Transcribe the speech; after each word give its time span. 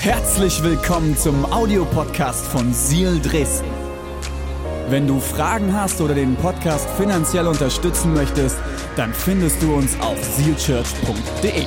Herzlich 0.00 0.62
willkommen 0.62 1.14
zum 1.14 1.44
Audiopodcast 1.52 2.46
von 2.46 2.72
Seal 2.72 3.20
Dresden. 3.20 3.68
Wenn 4.88 5.06
du 5.06 5.20
Fragen 5.20 5.74
hast 5.74 6.00
oder 6.00 6.14
den 6.14 6.36
Podcast 6.36 6.88
finanziell 6.96 7.46
unterstützen 7.46 8.14
möchtest, 8.14 8.56
dann 8.96 9.12
findest 9.12 9.60
du 9.62 9.74
uns 9.74 10.00
auf 10.00 10.16
sealchurch.de. 10.24 11.66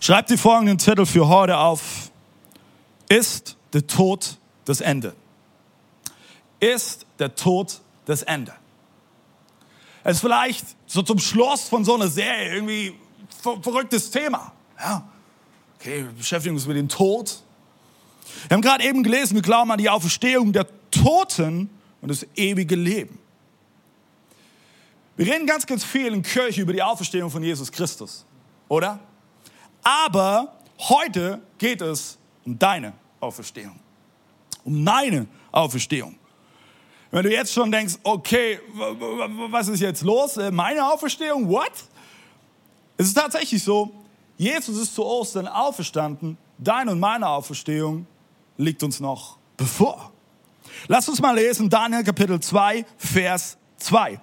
Schreib 0.00 0.26
die 0.26 0.36
folgenden 0.36 0.78
Titel 0.78 1.06
für 1.06 1.28
heute 1.28 1.58
auf. 1.58 1.99
Ist 3.10 3.56
der 3.72 3.84
Tod 3.88 4.38
das 4.64 4.80
Ende? 4.80 5.14
Ist 6.60 7.06
der 7.18 7.34
Tod 7.34 7.80
das 8.04 8.22
Ende? 8.22 8.54
Es 10.04 10.16
ist 10.16 10.20
vielleicht 10.20 10.64
so 10.86 11.02
zum 11.02 11.18
Schluss 11.18 11.68
von 11.68 11.84
so 11.84 11.96
einer 11.96 12.06
Serie 12.06 12.54
irgendwie 12.54 12.94
ver 13.42 13.60
verrücktes 13.60 14.12
Thema. 14.12 14.52
Ja. 14.78 15.08
Okay, 15.78 16.04
wir 16.04 16.12
beschäftigen 16.12 16.54
uns 16.54 16.66
mit 16.66 16.76
dem 16.76 16.88
Tod. 16.88 17.42
Wir 18.46 18.54
haben 18.54 18.62
gerade 18.62 18.84
eben 18.84 19.02
gelesen, 19.02 19.34
wir 19.34 19.42
glauben 19.42 19.72
an 19.72 19.78
die 19.78 19.90
Auferstehung 19.90 20.52
der 20.52 20.66
Toten 20.92 21.68
und 22.00 22.10
das 22.10 22.24
ewige 22.36 22.76
Leben. 22.76 23.18
Wir 25.16 25.26
reden 25.26 25.48
ganz, 25.48 25.66
ganz 25.66 25.82
viel 25.82 26.14
in 26.14 26.22
Kirche 26.22 26.62
über 26.62 26.72
die 26.72 26.82
Auferstehung 26.82 27.28
von 27.28 27.42
Jesus 27.42 27.72
Christus, 27.72 28.24
oder? 28.68 29.00
Aber 29.82 30.56
heute 30.78 31.42
geht 31.58 31.80
es 31.82 32.16
um 32.44 32.56
deine 32.56 32.92
Auferstehung. 33.20 33.78
Um 34.64 34.82
meine 34.82 35.26
Auferstehung. 35.52 36.16
Wenn 37.10 37.24
du 37.24 37.32
jetzt 37.32 37.52
schon 37.52 37.70
denkst, 37.70 37.94
okay, 38.02 38.60
was 39.50 39.68
ist 39.68 39.80
jetzt 39.80 40.02
los? 40.02 40.36
Äh, 40.36 40.50
meine 40.50 40.86
Auferstehung? 40.86 41.48
What? 41.48 41.72
Es 42.96 43.08
ist 43.08 43.14
tatsächlich 43.14 43.62
so, 43.62 43.92
Jesus 44.36 44.78
ist 44.78 44.94
zu 44.94 45.04
Ostern 45.04 45.48
auferstanden. 45.48 46.38
Deine 46.58 46.92
und 46.92 47.00
meine 47.00 47.28
Auferstehung 47.28 48.06
liegt 48.56 48.82
uns 48.82 49.00
noch 49.00 49.38
bevor. 49.56 50.12
Lass 50.86 51.08
uns 51.08 51.20
mal 51.20 51.34
lesen, 51.34 51.68
Daniel 51.68 52.04
Kapitel 52.04 52.38
2, 52.38 52.84
Vers 52.96 53.56
2. 53.78 54.20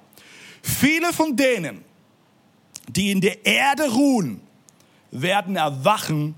Viele 0.62 1.12
von 1.14 1.36
denen, 1.36 1.84
die 2.88 3.12
in 3.12 3.22
der 3.22 3.46
Erde 3.46 3.92
ruhen, 3.92 4.42
werden 5.12 5.56
erwachen, 5.56 6.36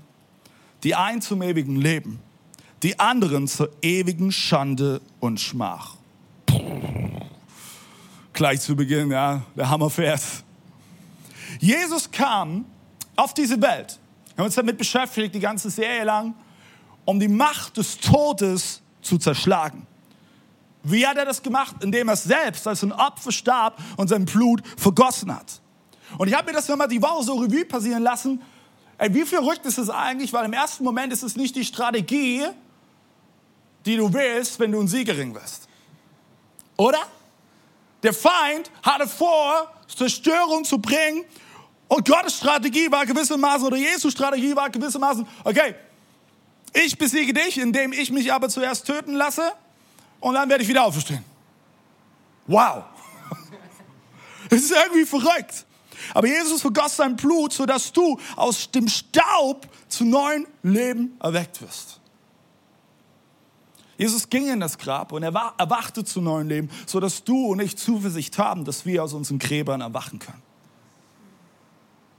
die 0.82 0.94
einen 0.94 1.20
zum 1.22 1.42
ewigen 1.42 1.76
Leben, 1.76 2.20
die 2.82 2.98
anderen 2.98 3.46
zur 3.46 3.70
ewigen 3.82 4.32
Schande 4.32 5.00
und 5.20 5.40
Schmach. 5.40 5.96
Gleich 8.32 8.60
zu 8.60 8.74
Beginn, 8.74 9.10
ja, 9.10 9.42
der 9.54 9.68
Hammervers. 9.68 10.42
Jesus 11.58 12.10
kam 12.10 12.64
auf 13.16 13.34
diese 13.34 13.60
Welt. 13.60 13.98
Wir 14.28 14.38
haben 14.38 14.46
uns 14.46 14.54
damit 14.54 14.78
beschäftigt, 14.78 15.34
die 15.34 15.40
ganze 15.40 15.68
Serie 15.68 16.04
lang, 16.04 16.34
um 17.04 17.20
die 17.20 17.28
Macht 17.28 17.76
des 17.76 17.98
Todes 17.98 18.80
zu 19.02 19.18
zerschlagen. 19.18 19.86
Wie 20.82 21.06
hat 21.06 21.18
er 21.18 21.26
das 21.26 21.42
gemacht? 21.42 21.76
Indem 21.82 22.08
er 22.08 22.16
selbst 22.16 22.66
als 22.66 22.82
ein 22.82 22.92
Opfer 22.92 23.32
starb 23.32 23.78
und 23.98 24.08
sein 24.08 24.24
Blut 24.24 24.62
vergossen 24.78 25.34
hat. 25.34 25.60
Und 26.16 26.28
ich 26.28 26.34
habe 26.34 26.46
mir 26.46 26.52
das 26.54 26.68
nochmal 26.68 26.88
die 26.88 27.02
Woche 27.02 27.24
so 27.24 27.34
Revue 27.34 27.66
passieren 27.66 28.02
lassen. 28.02 28.40
Ey, 28.96 29.12
wie 29.12 29.24
verrückt 29.24 29.66
ist 29.66 29.78
es 29.78 29.90
eigentlich? 29.90 30.32
Weil 30.32 30.46
im 30.46 30.52
ersten 30.54 30.84
Moment 30.84 31.12
ist 31.12 31.22
es 31.22 31.36
nicht 31.36 31.54
die 31.56 31.64
Strategie, 31.64 32.44
die 33.84 33.96
du 33.96 34.12
wählst, 34.12 34.58
wenn 34.60 34.72
du 34.72 34.80
ein 34.80 34.88
Siegerring 34.88 35.34
wirst. 35.34 35.68
Oder? 36.76 37.00
Der 38.02 38.14
Feind 38.14 38.70
hatte 38.82 39.06
vor, 39.06 39.72
Zerstörung 39.86 40.64
zu 40.64 40.78
bringen. 40.78 41.24
Und 41.88 42.08
Gottes 42.08 42.36
Strategie 42.36 42.90
war 42.90 43.04
gewissermaßen, 43.04 43.66
oder 43.66 43.76
Jesu 43.76 44.10
Strategie 44.10 44.54
war 44.54 44.70
gewissermaßen, 44.70 45.26
okay, 45.44 45.74
ich 46.72 46.96
besiege 46.96 47.32
dich, 47.32 47.58
indem 47.58 47.92
ich 47.92 48.10
mich 48.12 48.32
aber 48.32 48.48
zuerst 48.48 48.86
töten 48.86 49.14
lasse 49.14 49.52
und 50.20 50.34
dann 50.34 50.48
werde 50.48 50.62
ich 50.62 50.68
wieder 50.68 50.84
auferstehen. 50.84 51.24
Wow. 52.46 52.84
Das 54.48 54.62
ist 54.62 54.72
irgendwie 54.72 55.04
verrückt. 55.04 55.64
Aber 56.12 56.26
Jesus 56.26 56.60
vergoss 56.60 56.96
sein 56.96 57.14
Blut, 57.14 57.52
sodass 57.52 57.92
du 57.92 58.18
aus 58.34 58.68
dem 58.72 58.88
Staub 58.88 59.68
zu 59.88 60.04
neuem 60.04 60.44
Leben 60.64 61.16
erweckt 61.20 61.62
wirst. 61.62 61.99
Jesus 64.00 64.30
ging 64.30 64.50
in 64.50 64.60
das 64.60 64.78
Grab 64.78 65.12
und 65.12 65.22
er 65.22 65.52
erwachte 65.58 66.02
zu 66.04 66.22
neuem 66.22 66.48
Leben, 66.48 66.70
sodass 66.86 67.22
du 67.22 67.48
und 67.48 67.60
ich 67.60 67.76
Zuversicht 67.76 68.38
haben, 68.38 68.64
dass 68.64 68.86
wir 68.86 69.04
aus 69.04 69.12
unseren 69.12 69.38
Gräbern 69.38 69.82
erwachen 69.82 70.18
können. 70.18 70.40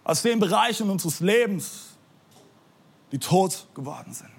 Aus 0.04 0.22
den 0.22 0.40
Bereichen 0.40 0.92
unseres 0.92 1.22
Lebens, 1.22 1.98
die 3.12 3.18
tot 3.18 3.66
geworden 3.74 4.14
sind, 4.14 4.30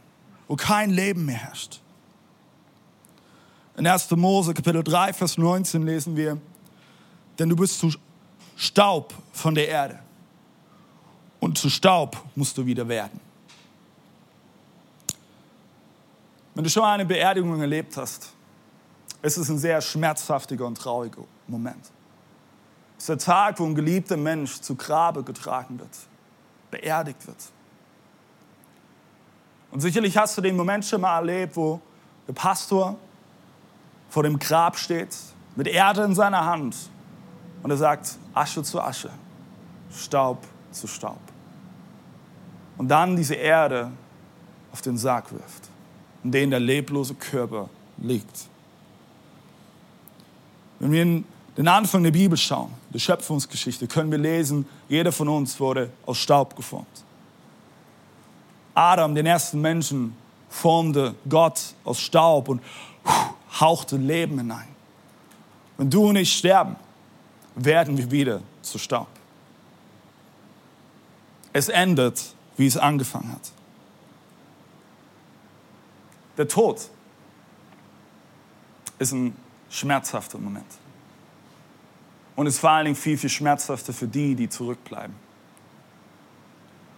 wo 0.47 0.55
kein 0.55 0.91
Leben 0.91 1.25
mehr 1.25 1.39
herrscht. 1.39 1.81
In 3.77 3.89
1. 3.89 4.09
Mose 4.13 4.55
Kapitel 4.55 4.85
3, 4.85 5.13
Vers 5.13 5.37
19 5.37 5.83
lesen 5.83 6.17
wir, 6.17 6.41
denn 7.41 7.49
du 7.49 7.57
bist 7.57 7.81
zu 7.81 7.91
Staub 8.55 9.13
von 9.33 9.57
der 9.57 9.67
Erde. 9.67 9.99
Und 11.41 11.59
zu 11.59 11.69
Staub 11.71 12.25
musst 12.37 12.57
du 12.57 12.67
wieder 12.67 12.87
werden. 12.87 13.32
Wenn 16.55 16.65
du 16.65 16.71
schon 16.71 16.83
mal 16.83 16.95
eine 16.95 17.07
Beerdigung 17.07 17.61
erlebt 17.61 17.97
hast, 17.97 18.33
ist 19.23 19.37
es 19.37 19.49
ein 19.49 19.59
sehr 19.59 19.81
schmerzhaftiger 19.81 20.67
und 20.67 20.77
trauriger 20.77 21.25
Moment. 21.47 21.91
Es 22.99 23.05
ist 23.05 23.09
der 23.09 23.19
Tag, 23.19 23.59
wo 23.59 23.65
ein 23.65 23.75
geliebter 23.75 24.17
Mensch 24.17 24.61
zu 24.61 24.77
Grabe 24.77 25.23
getragen 25.23 25.79
wird, 25.79 25.97
beerdigt 26.71 27.27
wird. 27.27 27.39
Und 29.71 29.81
sicherlich 29.81 30.17
hast 30.17 30.37
du 30.37 30.43
den 30.43 30.57
Moment 30.57 30.85
schon 30.85 31.01
mal 31.01 31.17
erlebt, 31.17 31.57
wo 31.57 31.81
der 32.29 32.35
Pastor 32.35 32.97
vor 34.11 34.23
dem 34.23 34.39
Grab 34.39 34.77
steht, 34.77 35.17
mit 35.57 35.67
Erde 35.67 36.03
in 36.05 36.15
seiner 36.15 36.45
Hand 36.45 36.77
und 37.63 37.71
er 37.71 37.77
sagt, 37.77 38.17
Asche 38.35 38.63
zu 38.63 38.81
Asche, 38.81 39.11
Staub 39.91 40.47
zu 40.71 40.87
Staub. 40.87 41.21
Und 42.77 42.89
dann 42.89 43.17
diese 43.17 43.35
Erde 43.35 43.91
auf 44.73 44.83
den 44.83 44.99
Sarg 44.99 45.33
wirft, 45.33 45.72
in 46.25 46.33
dem 46.33 46.51
der 46.51 46.61
leblose 46.61 47.15
Körper 47.15 47.69
liegt. 47.99 48.47
Wenn 50.79 50.93
wir 50.93 51.03
in 51.03 51.25
den 51.57 51.69
Anfang 51.69 52.03
der 52.03 52.11
Bibel 52.11 52.37
schauen, 52.37 52.73
der 52.93 52.99
Schöpfungsgeschichte, 52.99 53.87
können 53.87 54.11
wir 54.11 54.19
lesen, 54.19 54.67
jeder 54.89 55.13
von 55.13 55.29
uns 55.29 55.59
wurde 55.61 55.91
aus 56.07 56.19
Staub 56.19 56.57
geformt. 56.57 57.05
Adam, 58.75 59.15
den 59.15 59.27
ersten 59.27 59.61
Menschen, 59.61 60.17
formte 60.49 61.15
Gott 61.29 61.61
aus 61.85 62.01
Staub 62.01 62.49
und 62.49 62.63
hauchte 63.61 63.97
Leben 63.97 64.39
hinein. 64.39 64.69
Wenn 65.77 65.91
du 65.91 66.09
und 66.09 66.17
ich 66.17 66.33
sterben, 66.33 66.77
werden 67.55 67.97
wir 67.97 68.11
wieder 68.11 68.41
zu 68.63 68.79
Staub. 68.79 69.09
Es 71.53 71.69
endet, 71.69 72.35
wie 72.57 72.67
es 72.67 72.77
angefangen 72.77 73.33
hat. 73.33 73.53
Der 76.43 76.49
Tod 76.49 76.91
ist 78.99 79.13
ein 79.13 79.37
schmerzhafter 79.71 80.39
Moment. 80.39 80.67
Und 82.35 82.49
ist 82.49 82.59
vor 82.59 82.71
allen 82.71 82.87
Dingen 82.87 82.97
viel, 82.97 83.17
viel 83.17 83.31
schmerzhafter 83.31 83.93
für 83.93 84.09
die, 84.09 84.35
die 84.35 84.49
zurückbleiben. 84.49 85.15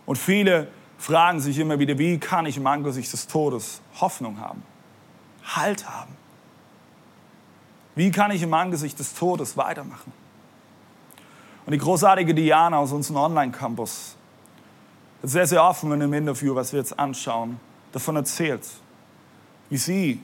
Und 0.06 0.16
viele 0.16 0.68
fragen 0.96 1.40
sich 1.40 1.58
immer 1.58 1.78
wieder, 1.78 1.98
wie 1.98 2.16
kann 2.16 2.46
ich 2.46 2.56
im 2.56 2.66
Angesicht 2.66 3.12
des 3.12 3.26
Todes 3.26 3.82
Hoffnung 4.00 4.40
haben, 4.40 4.62
Halt 5.44 5.86
haben? 5.86 6.16
Wie 7.96 8.10
kann 8.10 8.30
ich 8.30 8.40
im 8.40 8.54
Angesicht 8.54 8.98
des 8.98 9.12
Todes 9.12 9.58
weitermachen? 9.58 10.10
Und 11.66 11.72
die 11.72 11.78
großartige 11.78 12.32
Diana 12.32 12.78
aus 12.78 12.92
unserem 12.92 13.18
Online-Campus 13.18 14.16
hat 15.20 15.28
sehr, 15.28 15.46
sehr 15.46 15.62
offen 15.62 15.92
in 15.92 16.00
dem 16.00 16.14
Interview, 16.14 16.54
was 16.54 16.72
wir 16.72 16.80
jetzt 16.80 16.98
anschauen, 16.98 17.60
davon 17.92 18.16
erzählt, 18.16 18.62
wie 19.74 19.78
sie, 19.78 20.20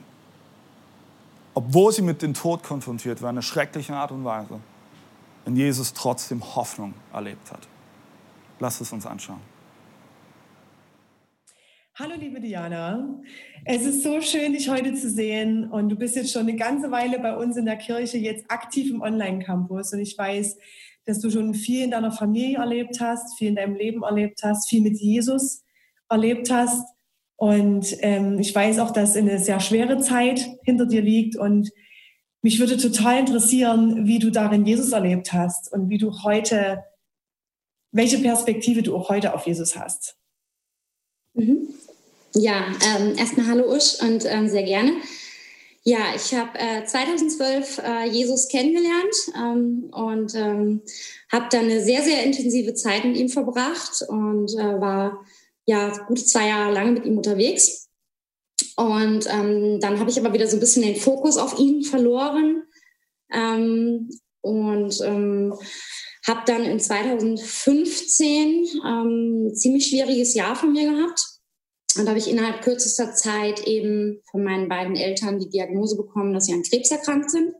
obwohl 1.53 1.91
sie 1.91 2.01
mit 2.01 2.21
dem 2.21 2.33
Tod 2.33 2.63
konfrontiert 2.63 3.21
war, 3.21 3.31
in 3.31 3.35
einer 3.35 3.41
schrecklichen 3.41 3.93
Art 3.93 4.13
und 4.13 4.23
Weise, 4.23 4.61
in 5.45 5.57
Jesus 5.57 5.91
trotzdem 5.91 6.55
Hoffnung 6.55 6.93
erlebt 7.11 7.51
hat. 7.51 7.67
Lass 8.61 8.79
es 8.79 8.93
uns 8.93 9.05
anschauen. 9.05 9.41
Hallo 11.95 12.13
liebe 12.17 12.39
Diana, 12.39 13.19
es 13.65 13.81
ist 13.81 14.03
so 14.03 14.21
schön, 14.21 14.53
dich 14.53 14.69
heute 14.69 14.93
zu 14.93 15.09
sehen 15.09 15.69
und 15.69 15.89
du 15.89 15.97
bist 15.97 16.15
jetzt 16.15 16.31
schon 16.31 16.43
eine 16.43 16.55
ganze 16.55 16.89
Weile 16.89 17.19
bei 17.19 17.35
uns 17.35 17.57
in 17.57 17.65
der 17.65 17.75
Kirche, 17.75 18.19
jetzt 18.19 18.49
aktiv 18.49 18.89
im 18.89 19.01
Online-Campus 19.01 19.91
und 19.91 19.99
ich 19.99 20.17
weiß, 20.17 20.57
dass 21.03 21.19
du 21.19 21.29
schon 21.29 21.53
viel 21.55 21.83
in 21.83 21.91
deiner 21.91 22.13
Familie 22.13 22.59
erlebt 22.59 23.01
hast, 23.01 23.37
viel 23.37 23.49
in 23.49 23.57
deinem 23.57 23.75
Leben 23.75 24.01
erlebt 24.03 24.43
hast, 24.43 24.69
viel 24.69 24.81
mit 24.81 24.97
Jesus 24.97 25.65
erlebt 26.07 26.49
hast 26.49 26.85
Und 27.41 27.97
ähm, 28.01 28.37
ich 28.37 28.53
weiß 28.53 28.77
auch, 28.77 28.91
dass 28.91 29.15
eine 29.15 29.39
sehr 29.39 29.59
schwere 29.59 29.97
Zeit 29.97 30.47
hinter 30.63 30.85
dir 30.85 31.01
liegt. 31.01 31.35
Und 31.35 31.71
mich 32.43 32.59
würde 32.59 32.77
total 32.77 33.21
interessieren, 33.21 34.05
wie 34.05 34.19
du 34.19 34.29
darin 34.29 34.63
Jesus 34.63 34.91
erlebt 34.91 35.33
hast 35.33 35.73
und 35.73 35.89
wie 35.89 35.97
du 35.97 36.21
heute, 36.21 36.83
welche 37.91 38.19
Perspektive 38.19 38.83
du 38.83 38.95
auch 38.95 39.09
heute 39.09 39.33
auf 39.33 39.47
Jesus 39.47 39.75
hast. 39.75 40.17
Mhm. 41.33 41.69
Ja, 42.35 42.67
ähm, 42.85 43.15
erstmal 43.17 43.47
hallo 43.47 43.75
Usch 43.75 43.99
und 43.99 44.23
ähm, 44.27 44.47
sehr 44.47 44.63
gerne. 44.63 44.91
Ja, 45.81 46.13
ich 46.15 46.35
habe 46.35 46.59
äh, 46.59 46.85
2012 46.85 47.79
äh, 47.79 48.07
Jesus 48.07 48.49
kennengelernt 48.49 49.15
ähm, 49.35 49.89
und 49.91 50.35
ähm, 50.35 50.83
habe 51.31 51.47
dann 51.49 51.63
eine 51.65 51.83
sehr, 51.83 52.03
sehr 52.03 52.23
intensive 52.23 52.75
Zeit 52.75 53.03
mit 53.03 53.17
ihm 53.17 53.29
verbracht 53.29 54.03
und 54.07 54.51
äh, 54.59 54.79
war 54.79 55.25
ja 55.71 56.05
gute 56.07 56.23
zwei 56.25 56.47
Jahre 56.47 56.73
lang 56.73 56.93
mit 56.93 57.05
ihm 57.05 57.17
unterwegs. 57.17 57.89
Und 58.77 59.27
ähm, 59.29 59.79
dann 59.79 59.99
habe 59.99 60.09
ich 60.09 60.19
aber 60.19 60.33
wieder 60.33 60.47
so 60.47 60.57
ein 60.57 60.59
bisschen 60.59 60.83
den 60.83 60.95
Fokus 60.95 61.37
auf 61.37 61.59
ihn 61.59 61.83
verloren 61.83 62.63
ähm, 63.31 64.09
und 64.41 65.01
ähm, 65.03 65.53
habe 66.27 66.41
dann 66.45 66.63
in 66.63 66.79
2015 66.79 68.65
ähm, 68.85 69.47
ein 69.47 69.55
ziemlich 69.55 69.87
schwieriges 69.87 70.33
Jahr 70.35 70.55
von 70.55 70.71
mir 70.71 70.89
gehabt 70.91 71.31
und 71.97 72.05
da 72.05 72.11
habe 72.11 72.19
ich 72.19 72.29
innerhalb 72.29 72.61
kürzester 72.61 73.13
Zeit 73.13 73.67
eben 73.67 74.21
von 74.29 74.43
meinen 74.43 74.69
beiden 74.69 74.95
Eltern 74.95 75.39
die 75.39 75.49
Diagnose 75.49 75.97
bekommen, 75.97 76.33
dass 76.33 76.45
sie 76.45 76.53
an 76.53 76.63
Krebs 76.63 76.91
erkrankt 76.91 77.31
sind. 77.31 77.53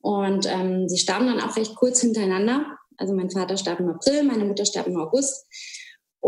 Und 0.00 0.46
ähm, 0.46 0.88
sie 0.88 0.98
starben 0.98 1.26
dann 1.26 1.40
auch 1.40 1.56
recht 1.56 1.74
kurz 1.74 2.00
hintereinander. 2.00 2.78
Also 2.96 3.14
mein 3.14 3.30
Vater 3.30 3.56
starb 3.56 3.80
im 3.80 3.90
April, 3.90 4.22
meine 4.22 4.44
Mutter 4.44 4.64
starb 4.64 4.86
im 4.86 4.96
August. 4.96 5.46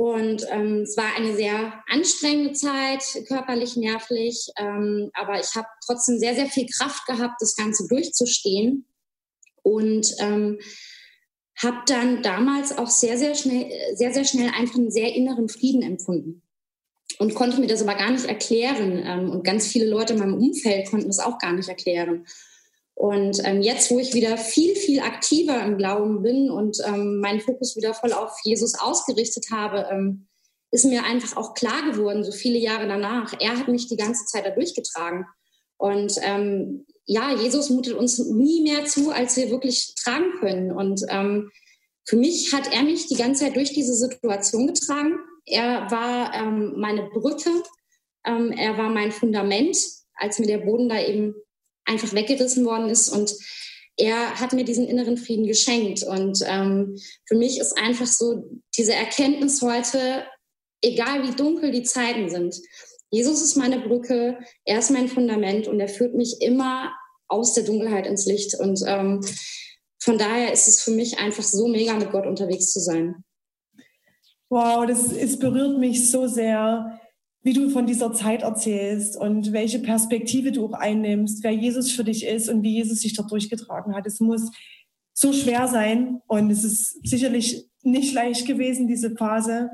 Und 0.00 0.46
ähm, 0.48 0.84
es 0.84 0.96
war 0.96 1.14
eine 1.14 1.36
sehr 1.36 1.74
anstrengende 1.86 2.54
Zeit, 2.54 3.04
körperlich, 3.28 3.76
nervlich. 3.76 4.48
Ähm, 4.56 5.10
aber 5.12 5.38
ich 5.38 5.54
habe 5.54 5.68
trotzdem 5.84 6.18
sehr, 6.18 6.34
sehr 6.34 6.46
viel 6.46 6.66
Kraft 6.74 7.04
gehabt, 7.04 7.34
das 7.38 7.54
Ganze 7.54 7.86
durchzustehen. 7.86 8.86
Und 9.60 10.10
ähm, 10.20 10.58
habe 11.62 11.82
dann 11.84 12.22
damals 12.22 12.78
auch 12.78 12.88
sehr, 12.88 13.18
sehr 13.18 13.34
schnell, 13.34 13.70
sehr, 13.94 14.14
sehr 14.14 14.24
schnell 14.24 14.50
einfach 14.58 14.76
einen 14.76 14.90
sehr 14.90 15.14
inneren 15.14 15.50
Frieden 15.50 15.82
empfunden 15.82 16.40
und 17.18 17.34
konnte 17.34 17.60
mir 17.60 17.66
das 17.66 17.82
aber 17.82 17.94
gar 17.94 18.10
nicht 18.10 18.24
erklären. 18.24 19.02
Ähm, 19.04 19.30
und 19.30 19.44
ganz 19.44 19.66
viele 19.66 19.84
Leute 19.84 20.14
in 20.14 20.18
meinem 20.18 20.38
Umfeld 20.38 20.88
konnten 20.88 21.08
das 21.08 21.18
auch 21.18 21.36
gar 21.36 21.52
nicht 21.52 21.68
erklären. 21.68 22.24
Und 23.00 23.40
ähm, 23.44 23.62
jetzt, 23.62 23.90
wo 23.90 23.98
ich 23.98 24.12
wieder 24.12 24.36
viel, 24.36 24.76
viel 24.76 25.00
aktiver 25.00 25.64
im 25.64 25.78
Glauben 25.78 26.20
bin 26.20 26.50
und 26.50 26.76
ähm, 26.86 27.18
meinen 27.20 27.40
Fokus 27.40 27.74
wieder 27.74 27.94
voll 27.94 28.12
auf 28.12 28.38
Jesus 28.44 28.78
ausgerichtet 28.78 29.46
habe, 29.50 29.88
ähm, 29.90 30.26
ist 30.70 30.84
mir 30.84 31.02
einfach 31.04 31.34
auch 31.38 31.54
klar 31.54 31.90
geworden, 31.90 32.24
so 32.24 32.30
viele 32.30 32.58
Jahre 32.58 32.86
danach, 32.86 33.32
er 33.40 33.58
hat 33.58 33.68
mich 33.68 33.88
die 33.88 33.96
ganze 33.96 34.26
Zeit 34.26 34.44
da 34.44 34.50
durchgetragen. 34.50 35.24
Und 35.78 36.12
ähm, 36.20 36.84
ja, 37.06 37.34
Jesus 37.34 37.70
mutet 37.70 37.94
uns 37.94 38.18
nie 38.18 38.64
mehr 38.64 38.84
zu, 38.84 39.10
als 39.10 39.34
wir 39.38 39.50
wirklich 39.50 39.94
tragen 39.94 40.32
können. 40.38 40.70
Und 40.70 41.00
ähm, 41.08 41.50
für 42.04 42.16
mich 42.16 42.52
hat 42.52 42.70
er 42.70 42.82
mich 42.82 43.06
die 43.06 43.16
ganze 43.16 43.46
Zeit 43.46 43.56
durch 43.56 43.72
diese 43.72 43.94
Situation 43.94 44.66
getragen. 44.66 45.18
Er 45.46 45.90
war 45.90 46.34
ähm, 46.34 46.74
meine 46.76 47.08
Brücke, 47.08 47.48
ähm, 48.26 48.52
er 48.52 48.76
war 48.76 48.90
mein 48.90 49.10
Fundament, 49.10 49.78
als 50.16 50.38
mir 50.38 50.48
der 50.48 50.58
Boden 50.58 50.90
da 50.90 51.00
eben 51.02 51.34
einfach 51.90 52.14
weggerissen 52.14 52.64
worden 52.64 52.88
ist. 52.88 53.08
Und 53.08 53.34
er 53.96 54.40
hat 54.40 54.52
mir 54.52 54.64
diesen 54.64 54.86
inneren 54.86 55.16
Frieden 55.16 55.46
geschenkt. 55.46 56.02
Und 56.02 56.40
ähm, 56.46 56.96
für 57.26 57.36
mich 57.36 57.58
ist 57.58 57.76
einfach 57.76 58.06
so 58.06 58.44
diese 58.76 58.94
Erkenntnis 58.94 59.60
heute, 59.60 60.24
egal 60.82 61.22
wie 61.24 61.36
dunkel 61.36 61.70
die 61.70 61.82
Zeiten 61.82 62.30
sind, 62.30 62.56
Jesus 63.10 63.42
ist 63.42 63.56
meine 63.56 63.80
Brücke, 63.80 64.38
er 64.64 64.78
ist 64.78 64.90
mein 64.90 65.08
Fundament 65.08 65.66
und 65.66 65.80
er 65.80 65.88
führt 65.88 66.14
mich 66.14 66.36
immer 66.40 66.92
aus 67.28 67.54
der 67.54 67.64
Dunkelheit 67.64 68.06
ins 68.06 68.24
Licht. 68.24 68.54
Und 68.58 68.80
ähm, 68.86 69.20
von 69.98 70.16
daher 70.16 70.52
ist 70.52 70.68
es 70.68 70.80
für 70.80 70.92
mich 70.92 71.18
einfach 71.18 71.42
so 71.42 71.66
mega, 71.66 71.94
mit 71.94 72.12
Gott 72.12 72.26
unterwegs 72.26 72.72
zu 72.72 72.80
sein. 72.80 73.24
Wow, 74.48 74.86
das 74.86 75.12
es 75.12 75.38
berührt 75.38 75.78
mich 75.78 76.10
so 76.10 76.26
sehr, 76.26 76.99
wie 77.42 77.52
du 77.52 77.70
von 77.70 77.86
dieser 77.86 78.12
Zeit 78.12 78.42
erzählst 78.42 79.16
und 79.16 79.52
welche 79.52 79.78
Perspektive 79.78 80.52
du 80.52 80.66
auch 80.66 80.72
einnimmst, 80.74 81.42
wer 81.42 81.52
Jesus 81.52 81.90
für 81.90 82.04
dich 82.04 82.26
ist 82.26 82.48
und 82.48 82.62
wie 82.62 82.74
Jesus 82.74 83.00
sich 83.00 83.14
dort 83.14 83.30
durchgetragen 83.30 83.94
hat. 83.94 84.06
Es 84.06 84.20
muss 84.20 84.50
so 85.14 85.32
schwer 85.32 85.66
sein 85.68 86.20
und 86.26 86.50
es 86.50 86.64
ist 86.64 87.06
sicherlich 87.06 87.66
nicht 87.82 88.12
leicht 88.12 88.46
gewesen, 88.46 88.88
diese 88.88 89.16
Phase. 89.16 89.70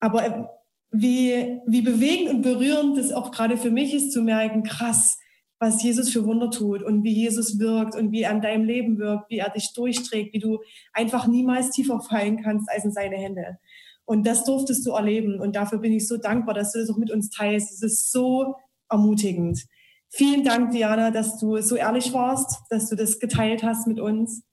Aber 0.00 0.50
wie, 0.90 1.60
wie 1.66 1.82
bewegend 1.82 2.30
und 2.30 2.42
berührend 2.42 2.96
es 2.96 3.12
auch 3.12 3.32
gerade 3.32 3.56
für 3.56 3.70
mich 3.70 3.92
ist, 3.92 4.12
zu 4.12 4.22
merken, 4.22 4.62
krass, 4.62 5.18
was 5.58 5.82
Jesus 5.82 6.10
für 6.10 6.24
Wunder 6.24 6.50
tut 6.50 6.82
und 6.82 7.04
wie 7.04 7.12
Jesus 7.12 7.58
wirkt 7.58 7.96
und 7.96 8.12
wie 8.12 8.22
er 8.22 8.30
an 8.30 8.42
deinem 8.42 8.64
Leben 8.64 8.98
wirkt, 8.98 9.30
wie 9.30 9.38
er 9.38 9.50
dich 9.50 9.72
durchträgt, 9.74 10.34
wie 10.34 10.38
du 10.38 10.60
einfach 10.92 11.26
niemals 11.26 11.70
tiefer 11.70 12.00
fallen 12.00 12.42
kannst 12.42 12.68
als 12.70 12.84
in 12.84 12.92
seine 12.92 13.16
Hände. 13.16 13.58
Und 14.06 14.26
das 14.26 14.44
durftest 14.44 14.86
du 14.86 14.92
erleben. 14.92 15.40
Und 15.40 15.56
dafür 15.56 15.78
bin 15.78 15.92
ich 15.92 16.06
so 16.06 16.16
dankbar, 16.16 16.54
dass 16.54 16.72
du 16.72 16.78
das 16.78 16.90
auch 16.90 16.98
mit 16.98 17.10
uns 17.10 17.30
teilst. 17.30 17.72
Es 17.72 17.82
ist 17.82 18.12
so 18.12 18.54
ermutigend. 18.90 19.64
Vielen 20.10 20.44
Dank, 20.44 20.70
Diana, 20.70 21.10
dass 21.10 21.38
du 21.38 21.60
so 21.60 21.74
ehrlich 21.76 22.12
warst, 22.12 22.62
dass 22.70 22.88
du 22.88 22.96
das 22.96 23.18
geteilt 23.18 23.62
hast 23.62 23.86
mit 23.86 23.98
uns. 23.98 24.44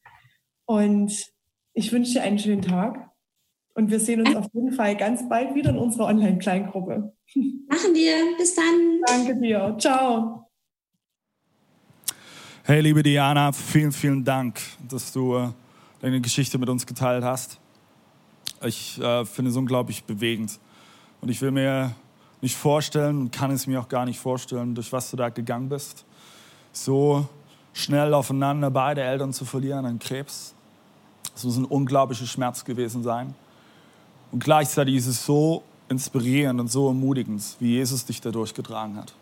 Und 0.65 1.31
ich 1.73 1.91
wünsche 1.91 2.13
dir 2.13 2.23
einen 2.23 2.39
schönen 2.39 2.61
Tag. 2.61 3.11
Und 3.73 3.89
wir 3.89 3.99
sehen 3.99 4.21
uns 4.25 4.35
auf 4.35 4.47
jeden 4.53 4.73
Fall 4.73 4.97
ganz 4.97 5.27
bald 5.29 5.55
wieder 5.55 5.69
in 5.69 5.77
unserer 5.77 6.07
Online-Kleingruppe. 6.07 7.13
Machen 7.69 7.93
wir. 7.93 8.37
Bis 8.37 8.55
dann. 8.55 9.01
Danke 9.05 9.39
dir. 9.39 9.75
Ciao. 9.79 10.49
Hey, 12.63 12.81
liebe 12.81 13.01
Diana, 13.01 13.51
vielen, 13.51 13.91
vielen 13.91 14.23
Dank, 14.23 14.59
dass 14.87 15.11
du 15.13 15.35
äh, 15.35 15.49
deine 16.01 16.21
Geschichte 16.21 16.57
mit 16.57 16.69
uns 16.69 16.85
geteilt 16.85 17.23
hast. 17.23 17.60
Ich 18.63 18.99
äh, 18.99 19.25
finde 19.25 19.51
es 19.51 19.57
unglaublich 19.57 20.03
bewegend. 20.03 20.59
Und 21.21 21.29
ich 21.29 21.41
will 21.41 21.51
mir 21.51 21.95
nicht 22.41 22.55
vorstellen 22.55 23.19
und 23.19 23.31
kann 23.31 23.51
es 23.51 23.67
mir 23.67 23.79
auch 23.79 23.87
gar 23.87 24.05
nicht 24.05 24.19
vorstellen, 24.19 24.75
durch 24.75 24.91
was 24.91 25.11
du 25.11 25.17
da 25.17 25.29
gegangen 25.29 25.69
bist. 25.69 26.05
So 26.71 27.27
schnell 27.73 28.13
aufeinander 28.13 28.71
beide 28.71 29.01
Eltern 29.01 29.33
zu 29.33 29.45
verlieren 29.45 29.85
an 29.85 29.99
Krebs. 29.99 30.53
Das 31.33 31.43
muss 31.43 31.57
ein 31.57 31.65
unglaublicher 31.65 32.25
Schmerz 32.25 32.65
gewesen 32.65 33.03
sein. 33.03 33.33
Und 34.31 34.43
gleichzeitig 34.43 34.95
ist 34.95 35.07
es 35.07 35.25
so 35.25 35.63
inspirierend 35.89 36.59
und 36.59 36.71
so 36.71 36.87
ermutigend, 36.87 37.43
wie 37.59 37.73
Jesus 37.73 38.05
dich 38.05 38.21
da 38.21 38.31
durchgetragen 38.31 38.97
hat. 38.97 39.13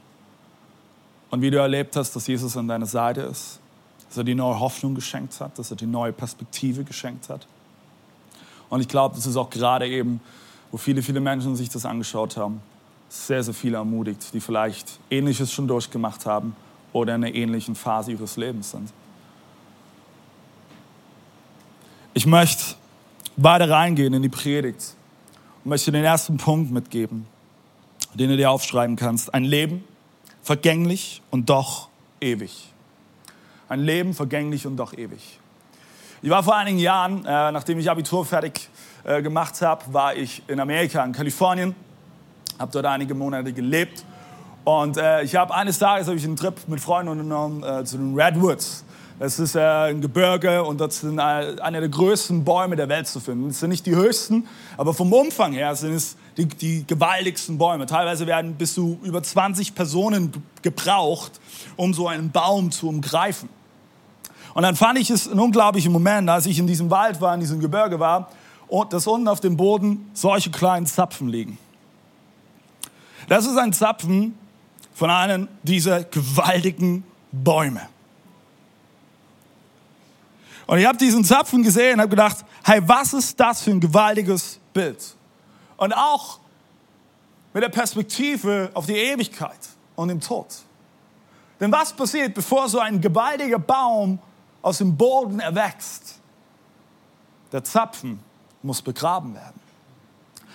Und 1.31 1.41
wie 1.41 1.51
du 1.51 1.57
erlebt 1.57 1.95
hast, 1.95 2.15
dass 2.15 2.27
Jesus 2.27 2.55
an 2.57 2.67
deiner 2.67 2.85
Seite 2.85 3.21
ist, 3.21 3.59
dass 4.07 4.17
er 4.17 4.23
die 4.23 4.35
neue 4.35 4.59
Hoffnung 4.59 4.95
geschenkt 4.95 5.39
hat, 5.39 5.57
dass 5.59 5.71
er 5.71 5.77
die 5.77 5.85
neue 5.85 6.11
Perspektive 6.11 6.83
geschenkt 6.83 7.29
hat. 7.29 7.47
Und 8.69 8.81
ich 8.81 8.87
glaube, 8.87 9.15
das 9.15 9.25
ist 9.25 9.35
auch 9.35 9.49
gerade 9.49 9.87
eben, 9.87 10.21
wo 10.71 10.77
viele, 10.77 11.01
viele 11.01 11.19
Menschen 11.19 11.55
sich 11.55 11.69
das 11.69 11.85
angeschaut 11.85 12.37
haben, 12.37 12.61
sehr, 13.09 13.43
sehr 13.43 13.53
viele 13.53 13.77
ermutigt, 13.77 14.33
die 14.33 14.39
vielleicht 14.39 14.99
Ähnliches 15.09 15.51
schon 15.51 15.67
durchgemacht 15.67 16.25
haben 16.25 16.55
oder 16.93 17.15
in 17.15 17.23
einer 17.23 17.33
ähnlichen 17.33 17.75
Phase 17.75 18.11
ihres 18.11 18.37
Lebens 18.37 18.71
sind. 18.71 18.91
Ich 22.13 22.25
möchte 22.25 22.75
weiter 23.37 23.69
reingehen 23.69 24.13
in 24.13 24.21
die 24.21 24.29
Predigt 24.29 24.95
und 25.63 25.69
möchte 25.69 25.91
den 25.91 26.03
ersten 26.03 26.37
Punkt 26.37 26.71
mitgeben, 26.71 27.25
den 28.13 28.29
du 28.29 28.37
dir 28.37 28.51
aufschreiben 28.51 28.95
kannst. 28.95 29.33
Ein 29.33 29.45
Leben 29.45 29.83
vergänglich 30.43 31.21
und 31.31 31.49
doch 31.49 31.89
ewig. 32.21 32.67
Ein 33.69 33.81
Leben 33.81 34.13
vergänglich 34.13 34.65
und 34.65 34.77
doch 34.77 34.93
ewig. 34.93 35.39
Ich 36.21 36.29
war 36.29 36.43
vor 36.43 36.57
einigen 36.57 36.79
Jahren, 36.79 37.23
äh, 37.23 37.51
nachdem 37.53 37.79
ich 37.79 37.89
Abitur 37.89 38.25
fertig 38.25 38.67
äh, 39.05 39.21
gemacht 39.21 39.61
habe, 39.61 39.85
war 39.93 40.13
ich 40.13 40.43
in 40.47 40.59
Amerika, 40.59 41.01
in 41.05 41.13
Kalifornien, 41.13 41.73
habe 42.59 42.69
dort 42.73 42.85
einige 42.87 43.13
Monate 43.13 43.53
gelebt 43.53 44.03
und 44.65 44.97
äh, 44.97 45.23
ich 45.23 45.37
habe 45.37 45.55
eines 45.55 45.79
Tages 45.79 46.07
habe 46.07 46.17
ich 46.17 46.25
einen 46.25 46.35
Trip 46.35 46.55
mit 46.67 46.81
Freunden 46.81 47.09
unternommen 47.09 47.63
äh, 47.63 47.85
zu 47.85 47.95
den 47.95 48.19
Redwoods. 48.19 48.83
Das 49.17 49.39
ist 49.39 49.55
äh, 49.55 49.61
ein 49.61 50.01
Gebirge 50.01 50.61
und 50.61 50.81
dort 50.81 50.91
sind 50.91 51.19
eine 51.19 51.79
der 51.79 51.87
größten 51.87 52.43
Bäume 52.43 52.75
der 52.75 52.89
Welt 52.89 53.07
zu 53.07 53.21
finden. 53.21 53.49
Es 53.49 53.61
sind 53.61 53.69
nicht 53.69 53.85
die 53.85 53.95
höchsten, 53.95 54.45
aber 54.75 54.93
vom 54.93 55.13
Umfang 55.13 55.53
her 55.53 55.73
sind 55.77 55.93
es 55.93 56.17
die, 56.35 56.47
die 56.47 56.85
gewaltigsten 56.85 57.57
Bäume. 57.57 57.85
Teilweise 57.85 58.27
werden 58.27 58.55
bis 58.55 58.73
zu 58.73 58.99
über 59.03 59.23
20 59.23 59.73
Personen 59.73 60.33
gebraucht, 60.61 61.39
um 61.77 61.93
so 61.93 62.09
einen 62.09 62.29
Baum 62.31 62.71
zu 62.71 62.89
umgreifen. 62.89 63.47
Und 64.53 64.63
dann 64.63 64.75
fand 64.75 64.99
ich 64.99 65.09
es 65.09 65.27
einen 65.27 65.39
unglaublichen 65.39 65.91
Moment, 65.91 66.29
als 66.29 66.45
ich 66.45 66.59
in 66.59 66.67
diesem 66.67 66.89
Wald 66.89 67.21
war, 67.21 67.33
in 67.33 67.39
diesem 67.39 67.59
Gebirge 67.59 67.99
war, 67.99 68.29
und 68.67 68.93
dass 68.93 69.07
unten 69.07 69.27
auf 69.27 69.39
dem 69.39 69.57
Boden 69.57 70.09
solche 70.13 70.51
kleinen 70.51 70.85
Zapfen 70.85 71.27
liegen. 71.27 71.57
Das 73.27 73.45
ist 73.45 73.57
ein 73.57 73.73
Zapfen 73.73 74.37
von 74.93 75.09
einem 75.09 75.47
dieser 75.63 76.03
gewaltigen 76.03 77.03
Bäume. 77.31 77.81
Und 80.67 80.77
ich 80.77 80.85
habe 80.85 80.97
diesen 80.97 81.23
Zapfen 81.23 81.63
gesehen 81.63 81.95
und 81.95 82.01
habe 82.01 82.09
gedacht, 82.09 82.37
hey, 82.63 82.81
was 82.85 83.13
ist 83.13 83.39
das 83.39 83.61
für 83.63 83.71
ein 83.71 83.79
gewaltiges 83.79 84.59
Bild? 84.71 85.15
Und 85.77 85.93
auch 85.93 86.39
mit 87.53 87.63
der 87.63 87.69
Perspektive 87.69 88.69
auf 88.75 88.85
die 88.85 88.95
Ewigkeit 88.95 89.57
und 89.95 90.09
den 90.09 90.21
Tod. 90.21 90.47
Denn 91.59 91.71
was 91.71 91.91
passiert, 91.91 92.35
bevor 92.35 92.69
so 92.69 92.79
ein 92.79 93.01
gewaltiger 93.01 93.57
Baum 93.57 94.19
aus 94.61 94.79
dem 94.79 94.95
Boden 94.97 95.39
erwächst? 95.39 96.19
Der 97.51 97.63
Zapfen 97.63 98.19
muss 98.61 98.81
begraben 98.81 99.33
werden. 99.33 99.59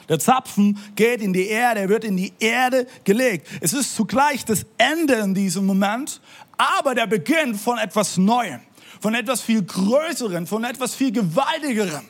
Der 0.09 0.19
Zapfen 0.19 0.79
geht 0.95 1.23
in 1.23 1.33
die 1.33 1.47
Erde, 1.47 1.81
er 1.81 1.89
wird 1.89 2.05
in 2.05 2.17
die 2.17 2.33
Erde 2.39 2.87
gelegt. 3.05 3.49
Es 3.61 3.73
ist 3.73 3.97
zugleich 3.97 4.45
das 4.45 4.67
Ende 4.77 5.15
in 5.15 5.35
diesem 5.35 5.65
Moment, 5.65 6.21
aber 6.59 6.95
der 6.95 7.07
Beginn 7.07 7.55
von 7.55 7.79
etwas 7.79 8.17
Neuem, 8.17 8.61
von 9.01 9.15
etwas 9.15 9.41
viel 9.41 9.63
Größerem, 9.63 10.47
von 10.47 10.65
etwas 10.65 10.95
viel 10.95 11.11
Gewaltigerem. 11.11 12.07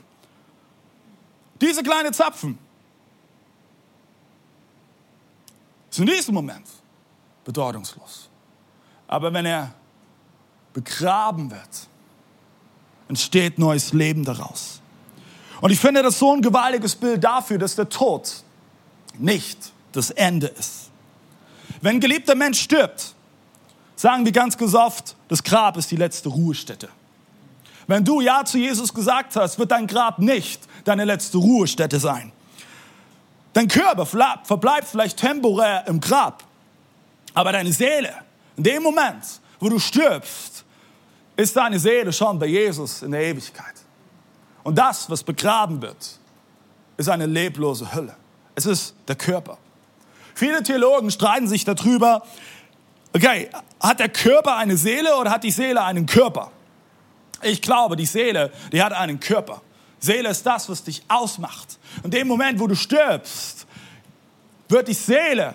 Diese 1.60 1.82
kleine 1.82 2.10
Zapfen 2.10 2.58
ist 5.90 6.00
in 6.00 6.06
diesem 6.06 6.34
Moment 6.34 6.66
bedeutungslos. 7.44 8.28
Aber 9.06 9.32
wenn 9.32 9.46
er 9.46 9.72
begraben 10.75 11.50
wird, 11.50 11.88
entsteht 13.09 13.59
neues 13.59 13.95
Leben 13.95 14.25
daraus. 14.25 14.81
Und 15.62 15.71
ich 15.71 15.81
finde 15.81 16.02
das 16.02 16.19
so 16.19 16.35
ein 16.35 16.43
gewaltiges 16.43 16.95
Bild 16.95 17.25
dafür, 17.25 17.57
dass 17.57 17.75
der 17.75 17.88
Tod 17.88 18.43
nicht 19.19 19.73
das 19.93 20.11
Ende 20.11 20.49
ist. 20.49 20.90
Wenn 21.81 21.97
ein 21.97 22.00
geliebter 22.00 22.35
Mensch 22.35 22.61
stirbt, 22.61 23.14
sagen 23.97 24.26
wir 24.26 24.33
ganz 24.33 24.57
oft, 24.75 25.16
das 25.28 25.43
Grab 25.43 25.78
ist 25.78 25.90
die 25.90 25.97
letzte 25.97 26.28
Ruhestätte. 26.28 26.88
Wenn 27.87 28.04
du 28.04 28.21
Ja 28.21 28.45
zu 28.45 28.59
Jesus 28.59 28.93
gesagt 28.93 29.37
hast, 29.37 29.59
wird 29.59 29.71
dein 29.71 29.87
Grab 29.87 30.19
nicht 30.19 30.62
deine 30.85 31.04
letzte 31.04 31.38
Ruhestätte 31.38 31.99
sein. 32.00 32.33
Dein 33.52 33.69
Körper 33.69 34.04
verbleibt 34.04 34.88
vielleicht 34.88 35.19
temporär 35.19 35.87
im 35.87 36.00
Grab, 36.00 36.45
aber 37.33 37.52
deine 37.52 37.73
Seele, 37.73 38.12
in 38.57 38.64
dem 38.64 38.83
Moment, 38.83 39.23
wo 39.61 39.69
du 39.69 39.78
stirbst, 39.78 40.53
ist 41.36 41.56
deine 41.56 41.78
Seele 41.78 42.12
schon 42.12 42.38
bei 42.38 42.46
Jesus 42.46 43.02
in 43.02 43.12
der 43.12 43.22
Ewigkeit. 43.22 43.74
Und 44.62 44.76
das, 44.76 45.08
was 45.10 45.22
begraben 45.22 45.80
wird, 45.82 46.18
ist 46.96 47.08
eine 47.08 47.26
leblose 47.26 47.92
Hölle. 47.94 48.16
Es 48.54 48.66
ist 48.66 48.94
der 49.08 49.16
Körper. 49.16 49.58
Viele 50.34 50.62
Theologen 50.62 51.10
streiten 51.10 51.48
sich 51.48 51.64
darüber, 51.64 52.24
okay, 53.12 53.48
hat 53.80 54.00
der 54.00 54.08
Körper 54.08 54.56
eine 54.56 54.76
Seele 54.76 55.16
oder 55.16 55.30
hat 55.30 55.44
die 55.44 55.50
Seele 55.50 55.82
einen 55.82 56.06
Körper? 56.06 56.50
Ich 57.42 57.60
glaube, 57.60 57.96
die 57.96 58.06
Seele, 58.06 58.50
die 58.72 58.82
hat 58.82 58.92
einen 58.92 59.20
Körper. 59.20 59.60
Seele 59.98 60.30
ist 60.30 60.44
das, 60.44 60.68
was 60.68 60.82
dich 60.82 61.02
ausmacht. 61.08 61.78
In 62.02 62.10
dem 62.10 62.26
Moment, 62.26 62.58
wo 62.58 62.66
du 62.66 62.74
stirbst, 62.74 63.66
wird 64.68 64.88
die 64.88 64.94
Seele, 64.94 65.54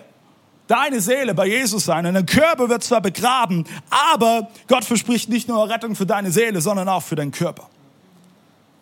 deine 0.70 1.00
Seele 1.00 1.34
bei 1.34 1.46
Jesus 1.46 1.84
sein. 1.84 2.06
Und 2.06 2.14
dein 2.14 2.26
Körper 2.26 2.68
wird 2.68 2.84
zwar 2.84 3.00
begraben, 3.00 3.64
aber 3.90 4.48
Gott 4.68 4.84
verspricht 4.84 5.28
nicht 5.28 5.48
nur 5.48 5.68
Rettung 5.68 5.96
für 5.96 6.06
deine 6.06 6.30
Seele, 6.30 6.60
sondern 6.60 6.88
auch 6.88 7.02
für 7.02 7.16
deinen 7.16 7.32
Körper. 7.32 7.68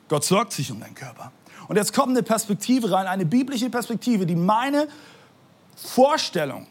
Gott 0.08 0.24
sorgt 0.24 0.52
sich 0.52 0.70
um 0.70 0.80
deinen 0.80 0.94
Körper. 0.94 1.32
Und 1.66 1.76
jetzt 1.76 1.92
kommt 1.92 2.10
eine 2.10 2.22
Perspektive 2.22 2.90
rein, 2.90 3.06
eine 3.06 3.24
biblische 3.24 3.70
Perspektive, 3.70 4.26
die 4.26 4.36
meine 4.36 4.88
Vorstellung 5.76 6.66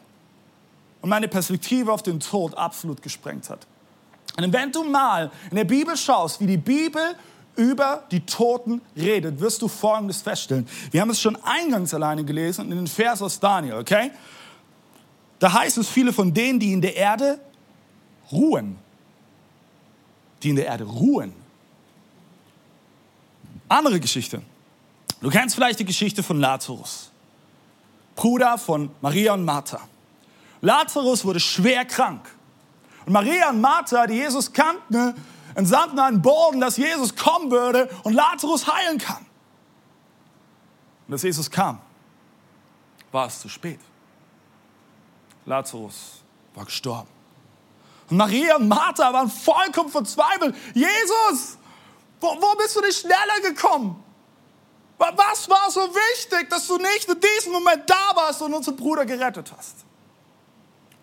und 1.00 1.10
meine 1.10 1.28
Perspektive 1.28 1.92
auf 1.92 2.02
den 2.02 2.20
Tod 2.20 2.54
absolut 2.54 3.02
gesprengt 3.02 3.48
hat. 3.50 3.66
Und 4.36 4.52
wenn 4.52 4.70
du 4.70 4.84
mal 4.84 5.30
in 5.50 5.56
der 5.56 5.64
Bibel 5.64 5.96
schaust, 5.96 6.40
wie 6.40 6.46
die 6.46 6.56
Bibel 6.56 7.02
über 7.56 8.04
die 8.12 8.20
Toten 8.20 8.80
redet, 8.96 9.40
wirst 9.40 9.62
du 9.62 9.68
Folgendes 9.68 10.22
feststellen. 10.22 10.68
Wir 10.92 11.00
haben 11.00 11.10
es 11.10 11.20
schon 11.20 11.36
eingangs 11.44 11.92
alleine 11.92 12.24
gelesen 12.24 12.70
in 12.70 12.76
den 12.76 12.86
Vers 12.86 13.20
aus 13.20 13.40
Daniel, 13.40 13.74
okay? 13.74 14.12
Da 15.38 15.52
heißt 15.52 15.78
es, 15.78 15.88
viele 15.88 16.12
von 16.12 16.34
denen, 16.34 16.58
die 16.58 16.72
in 16.72 16.80
der 16.80 16.96
Erde 16.96 17.40
ruhen, 18.32 18.78
die 20.42 20.50
in 20.50 20.56
der 20.56 20.66
Erde 20.66 20.84
ruhen, 20.84 21.32
andere 23.68 24.00
Geschichte. 24.00 24.42
Du 25.20 25.30
kennst 25.30 25.54
vielleicht 25.54 25.78
die 25.78 25.84
Geschichte 25.84 26.22
von 26.22 26.40
Lazarus, 26.40 27.10
Bruder 28.16 28.58
von 28.58 28.90
Maria 29.00 29.34
und 29.34 29.44
Martha. 29.44 29.80
Lazarus 30.60 31.24
wurde 31.24 31.40
schwer 31.40 31.84
krank. 31.84 32.28
Und 33.06 33.12
Maria 33.12 33.50
und 33.50 33.60
Martha, 33.60 34.06
die 34.06 34.14
Jesus 34.14 34.52
kannten, 34.52 35.14
entsandten 35.54 35.98
einen 35.98 36.20
Boden, 36.20 36.60
dass 36.60 36.76
Jesus 36.76 37.14
kommen 37.14 37.50
würde 37.50 37.88
und 38.02 38.14
Lazarus 38.14 38.66
heilen 38.66 38.98
kann. 38.98 39.24
Und 41.06 41.14
als 41.14 41.22
Jesus 41.22 41.50
kam, 41.50 41.78
war 43.10 43.26
es 43.26 43.40
zu 43.40 43.48
spät. 43.48 43.80
Lazarus 45.48 46.22
war 46.54 46.64
gestorben. 46.64 47.08
Und 48.10 48.16
Maria 48.16 48.56
und 48.56 48.68
Martha 48.68 49.12
waren 49.12 49.30
vollkommen 49.30 49.90
verzweifelt. 49.90 50.54
Jesus, 50.74 51.58
wo, 52.20 52.28
wo 52.28 52.56
bist 52.56 52.76
du 52.76 52.80
nicht 52.80 52.98
schneller 52.98 53.40
gekommen? 53.42 54.02
Was 54.98 55.48
war 55.48 55.70
so 55.70 55.80
wichtig, 55.80 56.50
dass 56.50 56.66
du 56.66 56.76
nicht 56.76 57.08
in 57.08 57.20
diesem 57.20 57.52
Moment 57.52 57.88
da 57.88 58.16
warst 58.16 58.42
und 58.42 58.52
unseren 58.52 58.76
Bruder 58.76 59.06
gerettet 59.06 59.52
hast? 59.56 59.76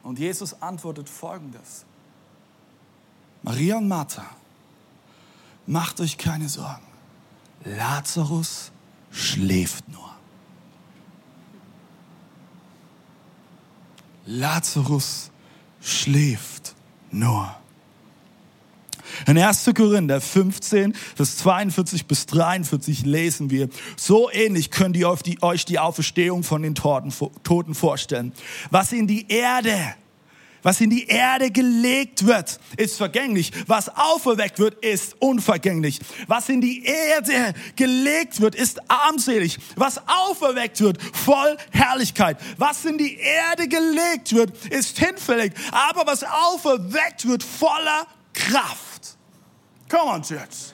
Und 0.04 0.20
Jesus 0.20 0.62
antwortet 0.62 1.10
folgendes. 1.10 1.86
Maria 3.42 3.78
und 3.78 3.88
Martha, 3.88 4.25
macht 5.66 6.00
euch 6.02 6.18
keine 6.18 6.50
Sorgen. 6.50 6.86
Lazarus 7.64 8.72
schläft 9.12 9.88
nur. 9.88 10.15
Lazarus 14.25 15.32
schläft 15.82 16.75
nur. 17.12 17.55
In 19.27 19.38
1. 19.38 19.72
Korinther 19.75 20.20
15, 20.20 20.94
Vers 20.94 21.38
42 21.38 22.05
bis 22.08 22.25
43 22.25 23.05
lesen 23.05 23.50
wir, 23.50 23.70
so 23.96 24.29
ähnlich 24.32 24.72
könnt 24.72 24.98
ihr 24.98 25.10
euch 25.41 25.65
die 25.65 25.79
Auferstehung 25.79 26.44
von 26.44 26.63
den 26.63 26.75
Toten 26.75 27.75
vorstellen. 27.75 28.34
Was 28.72 28.91
in 28.91 29.08
die 29.08 29.27
Erde 29.29 29.96
was 30.66 30.82
in 30.82 30.90
die 30.90 31.06
Erde 31.06 31.52
gelegt 31.52 32.26
wird, 32.26 32.60
ist 32.76 32.98
vergänglich. 32.98 33.52
Was 33.68 33.88
auferweckt 33.88 34.58
wird, 34.58 34.84
ist 34.84 35.16
unvergänglich. 35.22 36.00
Was 36.26 36.50
in 36.50 36.60
die 36.60 36.84
Erde 36.84 37.54
gelegt 37.76 38.42
wird, 38.42 38.56
ist 38.56 38.80
armselig. 38.90 39.60
Was 39.76 40.02
auferweckt 40.08 40.82
wird, 40.82 41.00
voll 41.00 41.56
Herrlichkeit. 41.70 42.40
Was 42.58 42.84
in 42.84 42.98
die 42.98 43.16
Erde 43.16 43.68
gelegt 43.68 44.34
wird, 44.34 44.66
ist 44.66 44.98
hinfällig. 44.98 45.54
Aber 45.70 46.08
was 46.08 46.24
auferweckt 46.24 47.28
wird, 47.28 47.44
voller 47.44 48.08
Kraft. 48.34 49.18
Come 49.88 50.14
on, 50.14 50.24
Church. 50.24 50.74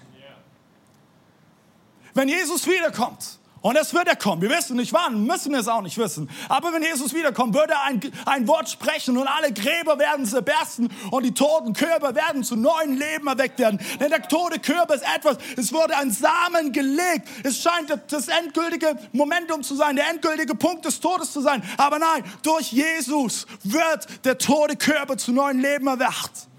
Wenn 2.13 2.29
Jesus 2.29 2.65
wiederkommt, 2.65 3.40
und 3.61 3.75
es 3.75 3.93
wird 3.93 4.07
er 4.07 4.15
kommen. 4.15 4.41
Wir 4.41 4.49
wissen 4.49 4.77
nicht 4.77 4.91
wann, 4.91 5.25
müssen 5.25 5.53
es 5.53 5.67
auch 5.67 5.81
nicht 5.81 5.97
wissen. 5.97 6.29
Aber 6.49 6.73
wenn 6.73 6.81
Jesus 6.81 7.13
wiederkommt, 7.13 7.53
wird 7.53 7.69
er 7.69 7.83
ein, 7.83 8.01
ein 8.25 8.47
Wort 8.47 8.69
sprechen 8.69 9.17
und 9.17 9.27
alle 9.27 9.53
Gräber 9.53 9.99
werden 9.99 10.25
zerbersten 10.25 10.89
und 11.11 11.23
die 11.23 11.33
toten 11.33 11.73
Körper 11.73 12.15
werden 12.15 12.43
zu 12.43 12.55
neuen 12.55 12.97
Leben 12.97 13.27
erweckt 13.27 13.59
werden. 13.59 13.79
Denn 13.99 14.09
der 14.09 14.27
tote 14.27 14.59
Körper 14.59 14.95
ist 14.95 15.05
etwas, 15.15 15.37
es 15.57 15.71
wurde 15.71 15.95
ein 15.95 16.11
Samen 16.11 16.71
gelegt. 16.71 17.27
Es 17.43 17.61
scheint 17.61 17.95
das 18.07 18.27
endgültige 18.27 18.97
Momentum 19.11 19.63
zu 19.63 19.75
sein, 19.75 19.95
der 19.95 20.09
endgültige 20.09 20.55
Punkt 20.55 20.85
des 20.85 20.99
Todes 20.99 21.31
zu 21.31 21.41
sein. 21.41 21.63
Aber 21.77 21.99
nein, 21.99 22.23
durch 22.41 22.71
Jesus 22.71 23.45
wird 23.63 24.07
der 24.25 24.37
tote 24.37 24.75
Körper 24.75 25.17
zu 25.17 25.31
neuen 25.31 25.59
Leben 25.59 25.87
erwacht. 25.87 26.50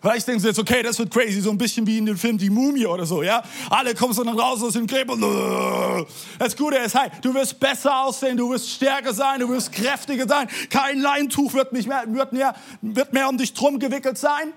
Vielleicht 0.00 0.28
denken 0.28 0.40
sie 0.40 0.48
jetzt, 0.48 0.58
okay, 0.58 0.82
das 0.82 0.98
wird 0.98 1.12
crazy, 1.12 1.40
so 1.40 1.50
ein 1.50 1.58
bisschen 1.58 1.86
wie 1.86 1.98
in 1.98 2.06
dem 2.06 2.16
Film 2.16 2.38
Die 2.38 2.50
Mumie 2.50 2.86
oder 2.86 3.04
so, 3.04 3.22
ja? 3.22 3.42
Alle 3.68 3.94
kommen 3.94 4.12
so 4.12 4.22
dann 4.22 4.38
raus 4.38 4.62
aus 4.62 4.74
dem 4.74 4.86
Gräber. 4.86 6.06
Das 6.38 6.56
Gute 6.56 6.76
ist, 6.76 6.94
hey, 6.94 7.10
du 7.20 7.34
wirst 7.34 7.58
besser 7.58 8.02
aussehen, 8.02 8.36
du 8.36 8.48
wirst 8.50 8.70
stärker 8.70 9.12
sein, 9.12 9.40
du 9.40 9.48
wirst 9.48 9.72
kräftiger 9.72 10.28
sein. 10.28 10.48
Kein 10.70 11.00
Leintuch 11.00 11.52
wird, 11.52 11.72
nicht 11.72 11.88
mehr, 11.88 12.04
wird, 12.06 12.32
mehr, 12.32 12.54
wird 12.80 13.12
mehr 13.12 13.28
um 13.28 13.36
dich 13.36 13.54
drum 13.54 13.80
gewickelt 13.80 14.18
sein. 14.18 14.52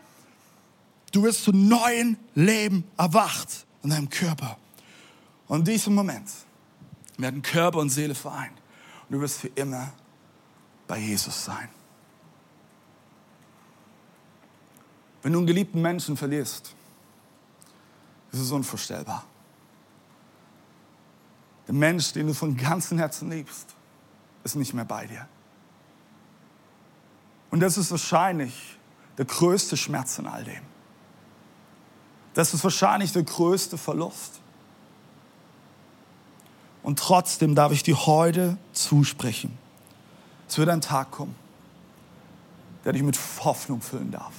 Du 1.12 1.24
wirst 1.24 1.44
zu 1.44 1.52
neuen 1.52 2.18
Leben 2.36 2.84
erwacht 2.98 3.66
in 3.84 3.90
deinem 3.90 4.10
Körper. 4.10 4.58
Und 5.48 5.60
in 5.60 5.66
diesem 5.66 5.96
Moment 5.96 6.30
werden 7.18 7.42
Körper 7.42 7.80
und 7.80 7.90
Seele 7.90 8.16
vereint. 8.16 8.54
Und 9.10 9.16
du 9.16 9.22
wirst 9.22 9.40
für 9.40 9.50
immer 9.56 9.92
bei 10.88 11.00
Jesus 11.00 11.46
sein. 11.46 11.68
Wenn 15.22 15.34
du 15.34 15.40
einen 15.40 15.48
geliebten 15.48 15.82
Menschen 15.82 16.18
verlierst, 16.18 16.74
ist 18.32 18.40
es 18.40 18.52
unvorstellbar. 18.52 19.24
Der 21.68 21.76
Mensch, 21.76 22.14
den 22.14 22.28
du 22.28 22.34
von 22.34 22.58
ganzem 22.58 22.98
Herzen 22.98 23.30
liebst, 23.30 23.68
ist 24.44 24.56
nicht 24.56 24.74
mehr 24.74 24.86
bei 24.86 25.06
dir. 25.06 25.28
Und 27.52 27.60
das 27.60 27.78
ist 27.78 27.92
wahrscheinlich 27.92 28.78
der 29.18 29.26
größte 29.26 29.78
Schmerz 29.78 30.18
in 30.18 30.26
all 30.26 30.44
dem. 30.44 30.62
Das 32.34 32.54
ist 32.54 32.64
wahrscheinlich 32.64 33.12
der 33.12 33.24
größte 33.24 33.78
Verlust. 33.78 34.40
Und 36.82 36.98
trotzdem 36.98 37.54
darf 37.54 37.72
ich 37.72 37.84
dir 37.84 38.06
heute 38.06 38.58
zusprechen. 38.74 39.58
Es 40.48 40.58
wird 40.58 40.70
ein 40.70 40.82
Tag 40.82 41.12
kommen, 41.12 41.36
der 42.84 42.94
dich 42.94 43.04
mit 43.04 43.20
Hoffnung 43.44 43.82
füllen 43.82 44.12
darf, 44.12 44.34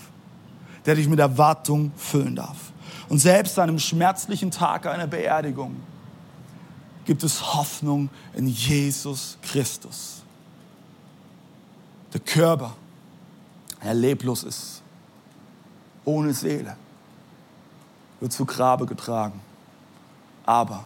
der 0.87 0.95
dich 0.95 1.09
mit 1.09 1.19
Erwartung 1.19 1.93
füllen 1.97 2.37
darf. 2.37 2.73
Und 3.09 3.19
selbst 3.19 3.59
an 3.59 3.69
einem 3.69 3.79
schmerzlichen 3.79 4.51
Tag 4.51 4.87
einer 4.87 5.07
Beerdigung 5.07 5.77
gibt 7.05 7.23
es 7.23 7.55
Hoffnung 7.55 8.09
in 8.35 8.47
Jesus 8.47 9.37
Christus. 9.43 10.23
Der 12.13 12.21
Körper, 12.21 12.75
der 13.83 13.95
leblos 13.95 14.45
ist, 14.45 14.83
ohne 16.05 16.33
Seele, 16.33 16.77
wird 18.21 18.33
zu 18.33 18.45
Grabe 18.45 18.87
getragen. 18.87 19.41
Aber 20.45 20.85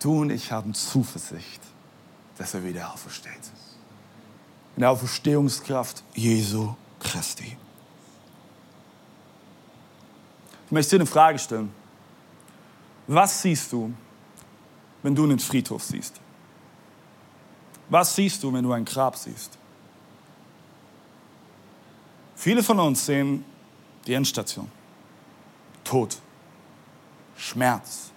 du 0.00 0.20
und 0.20 0.30
ich 0.30 0.50
haben 0.50 0.74
Zuversicht, 0.74 1.60
dass 2.38 2.54
er 2.54 2.64
wieder 2.64 2.92
aufersteht. 2.92 3.32
In 4.76 4.80
der 4.80 4.90
Auferstehungskraft 4.90 6.02
Jesu 6.14 6.74
Christi. 6.98 7.56
Ich 10.61 10.61
möchte 10.72 10.96
dir 10.96 11.02
eine 11.02 11.06
Frage 11.06 11.38
stellen. 11.38 11.72
Was 13.06 13.42
siehst 13.42 13.72
du, 13.72 13.92
wenn 15.02 15.14
du 15.14 15.24
einen 15.24 15.38
Friedhof 15.38 15.82
siehst? 15.82 16.20
Was 17.88 18.14
siehst 18.14 18.42
du, 18.42 18.52
wenn 18.52 18.64
du 18.64 18.72
ein 18.72 18.84
Grab 18.84 19.16
siehst? 19.16 19.58
Viele 22.34 22.62
von 22.62 22.80
uns 22.80 23.04
sehen 23.04 23.44
die 24.06 24.14
Endstation. 24.14 24.70
Tod, 25.84 26.16
Schmerz, 27.36 28.10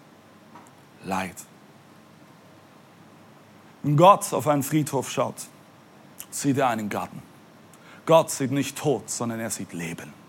Leid. 1.03 1.35
Wenn 3.83 3.97
Gott 3.97 4.33
auf 4.33 4.47
einen 4.47 4.63
Friedhof 4.63 5.11
schaut, 5.11 5.35
sieht 6.31 6.57
er 6.57 6.69
einen 6.69 6.89
Garten. 6.89 7.21
Gott 8.05 8.31
sieht 8.31 8.51
nicht 8.51 8.77
Tod, 8.77 9.09
sondern 9.09 9.39
er 9.39 9.49
sieht 9.49 9.73
Leben. 9.73 10.24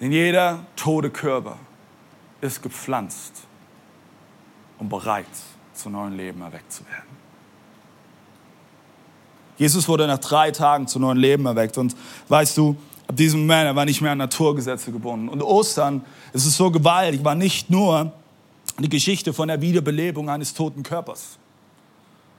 Denn 0.00 0.12
jeder 0.12 0.64
tote 0.76 1.10
Körper 1.10 1.58
ist 2.40 2.62
gepflanzt, 2.62 3.32
um 4.78 4.88
bereit 4.88 5.26
zu 5.72 5.88
neuem 5.88 6.16
Leben 6.16 6.42
erweckt 6.42 6.72
zu 6.72 6.86
werden. 6.86 7.16
Jesus 9.56 9.88
wurde 9.88 10.06
nach 10.06 10.18
drei 10.18 10.50
Tagen 10.50 10.86
zu 10.86 10.98
neuem 10.98 11.16
Leben 11.16 11.46
erweckt 11.46 11.78
und 11.78 11.96
weißt 12.28 12.58
du, 12.58 12.76
ab 13.06 13.16
diesem 13.16 13.40
Moment, 13.40 13.66
er 13.66 13.76
war 13.76 13.86
nicht 13.86 14.02
mehr 14.02 14.12
an 14.12 14.18
Naturgesetze 14.18 14.92
gebunden. 14.92 15.28
Und 15.28 15.42
Ostern, 15.42 16.04
es 16.32 16.44
ist 16.44 16.56
so 16.56 16.70
gewaltig, 16.70 17.24
war 17.24 17.34
nicht 17.34 17.70
nur 17.70 18.12
die 18.78 18.88
Geschichte 18.88 19.32
von 19.32 19.48
der 19.48 19.60
Wiederbelebung 19.60 20.28
eines 20.28 20.52
toten 20.52 20.82
Körpers. 20.82 21.38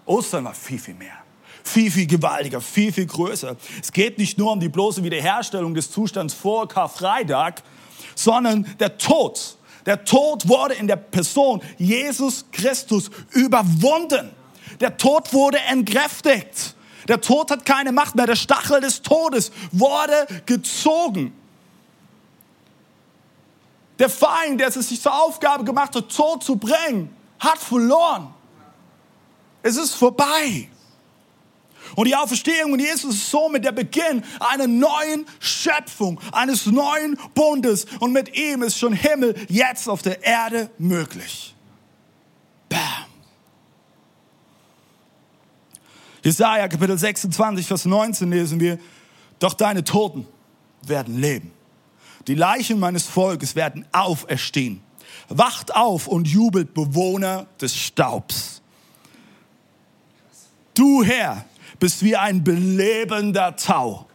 Ostern 0.06 0.46
war 0.46 0.54
viel, 0.54 0.78
viel 0.78 0.94
mehr. 0.94 1.27
Viel, 1.68 1.92
viel 1.92 2.08
gewaltiger, 2.08 2.62
viel, 2.62 2.94
viel 2.94 3.06
größer. 3.06 3.58
Es 3.82 3.92
geht 3.92 4.18
nicht 4.18 4.38
nur 4.38 4.54
um 4.54 4.60
die 4.60 4.70
bloße 4.70 5.04
Wiederherstellung 5.04 5.74
des 5.74 5.92
Zustands 5.92 6.34
vor 6.34 6.68
Karfreitag, 6.68 7.62
sondern 8.16 8.66
der 8.80 8.98
Tod. 8.98 9.58
Der 9.86 10.06
Tod 10.06 10.48
wurde 10.48 10.76
in 10.76 10.88
der 10.88 10.96
Person 10.96 11.62
Jesus 11.78 12.46
Christus 12.54 13.12
überwunden. 13.32 14.32
Der 14.80 14.96
Tod 14.96 15.34
wurde 15.34 15.60
entkräftigt. 15.60 16.76
Der 17.10 17.20
Tod 17.20 17.52
hat 17.52 17.66
keine 17.66 17.92
Macht 17.92 18.16
mehr. 18.16 18.28
Der 18.28 18.36
Stachel 18.38 18.80
des 18.80 19.02
Todes 19.02 19.52
wurde 19.74 20.26
gezogen. 20.46 21.34
Der 24.00 24.10
Feind, 24.10 24.62
der 24.62 24.70
es 24.70 24.76
sich 24.76 25.02
zur 25.02 25.22
Aufgabe 25.22 25.66
gemacht 25.66 25.96
hat, 25.96 26.10
Tod 26.16 26.44
zu 26.44 26.56
bringen, 26.56 27.14
hat 27.40 27.58
verloren. 27.58 28.34
Es 29.64 29.76
ist 29.76 29.96
vorbei. 29.96 30.70
Und 31.98 32.08
die 32.08 32.16
Auferstehung 32.16 32.70
von 32.70 32.80
Jesus 32.80 33.16
ist 33.16 33.32
somit 33.32 33.66
der 33.66 33.72
Beginn 33.72 34.24
einer 34.40 34.68
neuen 34.68 35.26
Schöpfung, 35.40 36.22
eines 36.32 36.68
neuen 36.68 37.18
Bundes. 37.34 37.86
Und 38.00 38.14
mit 38.14 38.38
ihm 38.38 38.62
ist 38.62 38.78
schon 38.78 38.94
Himmel 38.94 39.34
jetzt 39.50 39.90
auf 39.90 40.04
der 40.04 40.24
Erde 40.24 40.70
möglich. 40.78 41.56
Bam. 42.70 42.80
Jesaja 46.24 46.68
Kapitel 46.68 47.00
26, 47.00 47.66
Vers 47.66 47.86
19 47.86 48.30
lesen 48.30 48.60
wir, 48.60 48.78
doch 49.40 49.56
deine 49.56 49.84
Toten 49.84 50.28
werden 50.84 51.20
leben. 51.20 51.52
Die 52.28 52.36
Leichen 52.36 52.80
meines 52.80 53.08
Volkes 53.08 53.56
werden 53.56 53.88
auferstehen. 53.92 54.84
Wacht 55.30 55.76
auf 55.76 56.06
und 56.06 56.28
jubelt 56.28 56.76
Bewohner 56.76 57.48
des 57.60 57.76
Staubs. 57.76 58.62
Du 60.76 61.04
Herr 61.04 61.44
bist 61.80 62.04
wie 62.04 62.16
ein 62.16 62.44
belebender 62.44 63.56
Tau. 63.56 64.08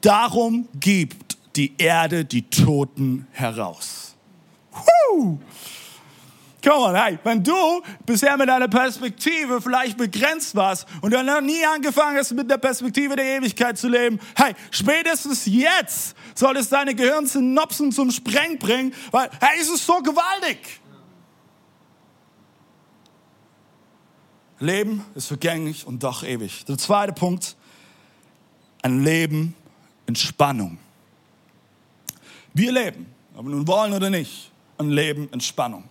Darum 0.00 0.68
gibt 0.78 1.38
die 1.56 1.74
Erde 1.78 2.24
die 2.24 2.42
Toten 2.42 3.26
heraus. 3.32 4.14
Woo! 4.72 5.38
Come 6.62 6.76
on, 6.76 6.94
hey, 6.96 7.18
wenn 7.22 7.42
du 7.42 7.54
bisher 8.04 8.36
mit 8.36 8.48
deiner 8.48 8.66
Perspektive 8.66 9.60
vielleicht 9.60 9.96
begrenzt 9.96 10.56
warst 10.56 10.86
und 11.00 11.14
du 11.14 11.22
noch 11.22 11.40
nie 11.40 11.64
angefangen 11.64 12.18
hast, 12.18 12.32
mit 12.32 12.50
der 12.50 12.58
Perspektive 12.58 13.14
der 13.14 13.24
Ewigkeit 13.36 13.78
zu 13.78 13.88
leben, 13.88 14.18
hey, 14.34 14.54
spätestens 14.70 15.46
jetzt 15.46 16.16
soll 16.34 16.56
es 16.56 16.68
deine 16.68 16.94
Gehirnsynapsen 16.94 17.92
zum 17.92 18.10
Spreng 18.10 18.58
bringen, 18.58 18.92
weil, 19.12 19.30
hey, 19.40 19.58
es 19.60 19.68
ist 19.68 19.86
so 19.86 19.98
gewaltig. 20.02 20.58
Leben 24.60 25.04
ist 25.14 25.26
vergänglich 25.26 25.86
und 25.86 26.02
doch 26.02 26.22
ewig. 26.24 26.64
Der 26.64 26.78
zweite 26.78 27.12
Punkt, 27.12 27.56
ein 28.82 29.04
Leben 29.04 29.54
in 30.06 30.16
Spannung. 30.16 30.78
Wir 32.54 32.72
leben, 32.72 33.06
ob 33.36 33.44
wir 33.44 33.50
nun 33.50 33.66
wollen 33.68 33.92
oder 33.92 34.10
nicht, 34.10 34.50
ein 34.78 34.90
Leben 34.90 35.28
in 35.32 35.40
Spannung. 35.40 35.84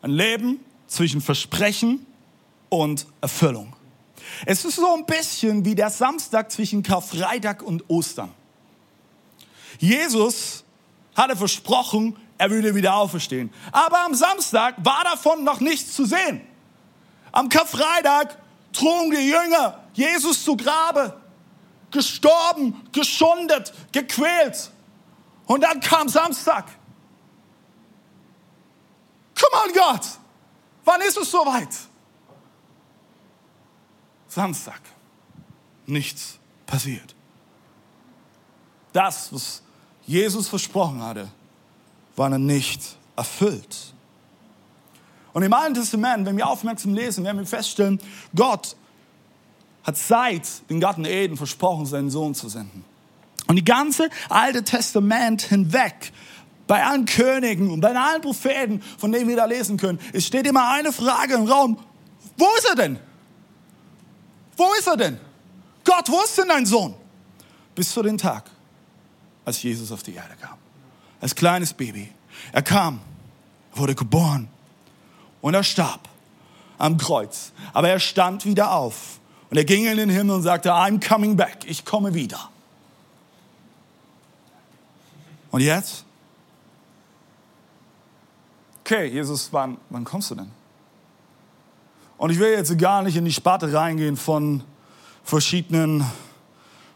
Ein 0.00 0.12
Leben 0.12 0.60
zwischen 0.86 1.20
Versprechen 1.20 2.06
und 2.68 3.06
Erfüllung. 3.20 3.74
Es 4.46 4.64
ist 4.64 4.76
so 4.76 4.94
ein 4.94 5.04
bisschen 5.04 5.64
wie 5.64 5.74
der 5.74 5.90
Samstag 5.90 6.52
zwischen 6.52 6.82
Karfreitag 6.82 7.62
und 7.62 7.88
Ostern. 7.88 8.30
Jesus 9.78 10.64
hatte 11.14 11.36
versprochen, 11.36 12.16
er 12.38 12.50
würde 12.50 12.74
wieder 12.74 12.94
auferstehen. 12.94 13.50
Aber 13.72 14.04
am 14.04 14.14
Samstag 14.14 14.76
war 14.84 15.04
davon 15.04 15.44
noch 15.44 15.60
nichts 15.60 15.94
zu 15.94 16.04
sehen. 16.04 16.40
Am 17.32 17.48
Karfreitag 17.48 18.36
trugen 18.72 19.10
die 19.10 19.28
Jünger 19.28 19.82
Jesus 19.94 20.44
zu 20.44 20.56
Grabe, 20.56 21.20
gestorben, 21.90 22.88
geschundet, 22.92 23.72
gequält. 23.92 24.70
Und 25.46 25.62
dann 25.62 25.80
kam 25.80 26.08
Samstag. 26.08 26.66
Come 29.38 29.64
on, 29.64 29.72
Gott. 29.74 30.06
Wann 30.84 31.00
ist 31.02 31.16
es 31.16 31.30
soweit? 31.30 31.68
Samstag. 34.28 34.80
Nichts 35.86 36.38
passiert. 36.66 37.14
Das, 38.92 39.32
was 39.32 39.62
Jesus 40.06 40.48
versprochen 40.48 41.02
hatte, 41.02 41.28
war 42.16 42.30
nicht 42.38 42.96
erfüllt. 43.16 43.91
Und 45.32 45.42
im 45.42 45.52
Alten 45.52 45.74
Testament, 45.74 46.26
wenn 46.26 46.36
wir 46.36 46.46
aufmerksam 46.46 46.94
lesen, 46.94 47.24
werden 47.24 47.38
wir 47.38 47.46
feststellen, 47.46 47.98
Gott 48.34 48.76
hat 49.84 49.96
seit 49.96 50.68
den 50.70 50.80
Garten 50.80 51.04
Eden 51.04 51.36
versprochen, 51.36 51.86
seinen 51.86 52.10
Sohn 52.10 52.34
zu 52.34 52.48
senden. 52.48 52.84
Und 53.46 53.56
die 53.56 53.64
ganze 53.64 54.08
Alte 54.28 54.62
Testament 54.62 55.42
hinweg 55.42 56.12
bei 56.66 56.84
allen 56.84 57.06
Königen 57.06 57.70
und 57.70 57.80
bei 57.80 57.94
allen 57.94 58.22
Propheten, 58.22 58.80
von 58.98 59.10
denen 59.10 59.28
wir 59.28 59.36
da 59.36 59.46
lesen 59.46 59.76
können, 59.76 59.98
es 60.12 60.26
steht 60.26 60.46
immer 60.46 60.70
eine 60.70 60.92
Frage 60.92 61.34
im 61.34 61.46
Raum. 61.46 61.78
Wo 62.36 62.46
ist 62.58 62.68
er 62.68 62.76
denn? 62.76 62.98
Wo 64.56 64.72
ist 64.78 64.86
er 64.86 64.96
denn? 64.96 65.18
Gott, 65.84 66.08
wo 66.08 66.20
ist 66.22 66.38
denn 66.38 66.48
dein 66.48 66.64
Sohn? 66.66 66.94
Bis 67.74 67.90
zu 67.90 68.02
dem 68.02 68.16
Tag, 68.16 68.44
als 69.44 69.62
Jesus 69.62 69.90
auf 69.90 70.02
die 70.02 70.14
Erde 70.14 70.34
kam. 70.40 70.56
Als 71.20 71.34
kleines 71.34 71.72
Baby. 71.72 72.10
Er 72.52 72.62
kam, 72.62 73.00
wurde 73.74 73.94
geboren 73.94 74.48
und 75.42 75.52
er 75.52 75.62
starb 75.62 76.08
am 76.78 76.96
Kreuz. 76.96 77.52
Aber 77.74 77.90
er 77.90 78.00
stand 78.00 78.46
wieder 78.46 78.72
auf 78.72 79.20
und 79.50 79.58
er 79.58 79.64
ging 79.64 79.84
in 79.84 79.98
den 79.98 80.08
Himmel 80.08 80.36
und 80.36 80.42
sagte, 80.42 80.72
I'm 80.72 81.06
coming 81.06 81.36
back. 81.36 81.58
Ich 81.66 81.84
komme 81.84 82.14
wieder. 82.14 82.48
Und 85.50 85.60
jetzt? 85.60 86.06
okay, 88.92 89.06
Jesus, 89.06 89.52
wann, 89.52 89.78
wann 89.88 90.04
kommst 90.04 90.30
du 90.30 90.34
denn? 90.34 90.50
Und 92.18 92.30
ich 92.30 92.38
will 92.38 92.50
jetzt 92.50 92.76
gar 92.78 93.02
nicht 93.02 93.16
in 93.16 93.24
die 93.24 93.32
Sparte 93.32 93.72
reingehen 93.72 94.16
von 94.16 94.62
verschiedenen 95.24 96.04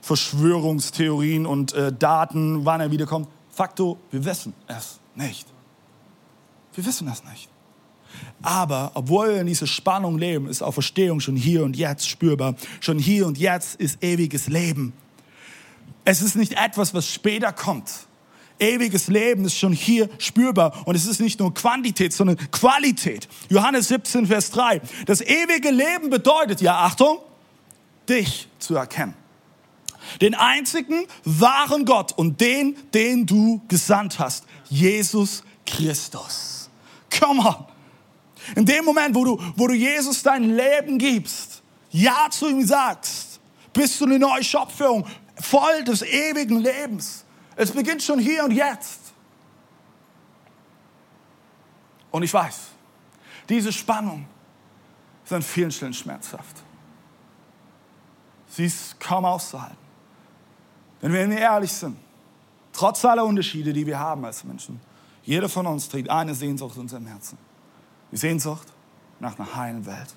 Verschwörungstheorien 0.02 1.46
und 1.46 1.72
äh, 1.72 1.92
Daten, 1.92 2.64
wann 2.64 2.80
er 2.80 2.90
wiederkommt. 2.90 3.28
Fakto, 3.50 3.98
wir 4.10 4.24
wissen 4.24 4.52
es 4.66 5.00
nicht. 5.14 5.48
Wir 6.74 6.84
wissen 6.84 7.08
es 7.08 7.24
nicht. 7.24 7.48
Aber 8.42 8.92
obwohl 8.94 9.34
wir 9.34 9.40
in 9.40 9.46
dieser 9.46 9.66
Spannung 9.66 10.18
leben, 10.18 10.48
ist 10.48 10.62
Auferstehung 10.62 11.20
schon 11.20 11.36
hier 11.36 11.64
und 11.64 11.76
jetzt 11.76 12.08
spürbar. 12.08 12.54
Schon 12.80 12.98
hier 12.98 13.26
und 13.26 13.38
jetzt 13.38 13.76
ist 13.80 14.02
ewiges 14.02 14.48
Leben. 14.48 14.92
Es 16.04 16.22
ist 16.22 16.36
nicht 16.36 16.52
etwas, 16.52 16.94
was 16.94 17.08
später 17.08 17.52
kommt. 17.52 17.90
Ewiges 18.58 19.08
Leben 19.08 19.44
ist 19.44 19.58
schon 19.58 19.72
hier 19.72 20.08
spürbar. 20.18 20.86
Und 20.86 20.94
es 20.94 21.06
ist 21.06 21.20
nicht 21.20 21.40
nur 21.40 21.52
Quantität, 21.52 22.12
sondern 22.12 22.36
Qualität. 22.50 23.28
Johannes 23.50 23.88
17, 23.88 24.26
Vers 24.26 24.50
3. 24.50 24.80
Das 25.06 25.20
ewige 25.20 25.70
Leben 25.70 26.08
bedeutet, 26.10 26.60
ja, 26.60 26.76
Achtung, 26.78 27.18
dich 28.08 28.48
zu 28.58 28.76
erkennen. 28.76 29.14
Den 30.20 30.34
einzigen 30.34 31.06
wahren 31.24 31.84
Gott 31.84 32.12
und 32.12 32.40
den, 32.40 32.76
den 32.94 33.26
du 33.26 33.60
gesandt 33.68 34.18
hast. 34.18 34.44
Jesus 34.68 35.42
Christus. 35.66 36.70
Come 37.18 37.40
on. 37.40 37.75
In 38.54 38.64
dem 38.64 38.84
Moment, 38.84 39.14
wo 39.14 39.24
du, 39.24 39.42
wo 39.56 39.66
du 39.66 39.74
Jesus 39.74 40.22
dein 40.22 40.56
Leben 40.56 40.98
gibst, 40.98 41.62
Ja 41.90 42.28
zu 42.30 42.48
ihm 42.48 42.64
sagst, 42.64 43.40
bist 43.72 44.00
du 44.00 44.04
eine 44.04 44.18
neue 44.18 44.44
Schöpfung, 44.44 45.06
voll 45.40 45.84
des 45.84 46.02
ewigen 46.02 46.60
Lebens. 46.60 47.24
Es 47.56 47.70
beginnt 47.70 48.02
schon 48.02 48.18
hier 48.18 48.44
und 48.44 48.52
jetzt. 48.52 49.00
Und 52.10 52.22
ich 52.22 52.32
weiß, 52.32 52.68
diese 53.48 53.72
Spannung 53.72 54.26
ist 55.24 55.32
an 55.32 55.42
vielen 55.42 55.70
Stellen 55.70 55.94
schmerzhaft. 55.94 56.62
Sie 58.48 58.64
ist 58.64 58.98
kaum 58.98 59.24
auszuhalten. 59.24 59.76
Wenn 61.00 61.30
wir 61.30 61.38
ehrlich 61.38 61.72
sind, 61.72 61.96
trotz 62.72 63.04
aller 63.04 63.24
Unterschiede, 63.24 63.72
die 63.72 63.86
wir 63.86 63.98
haben 63.98 64.24
als 64.24 64.44
Menschen, 64.44 64.80
jeder 65.22 65.48
von 65.48 65.66
uns 65.66 65.88
trägt 65.88 66.08
eine 66.08 66.34
Sehnsucht 66.34 66.76
in 66.76 66.82
unserem 66.82 67.06
Herzen. 67.06 67.36
Die 68.16 68.20
Sehnsucht 68.20 68.66
nach 69.20 69.38
einer 69.38 69.54
heilen 69.54 69.84
Welt. 69.84 70.14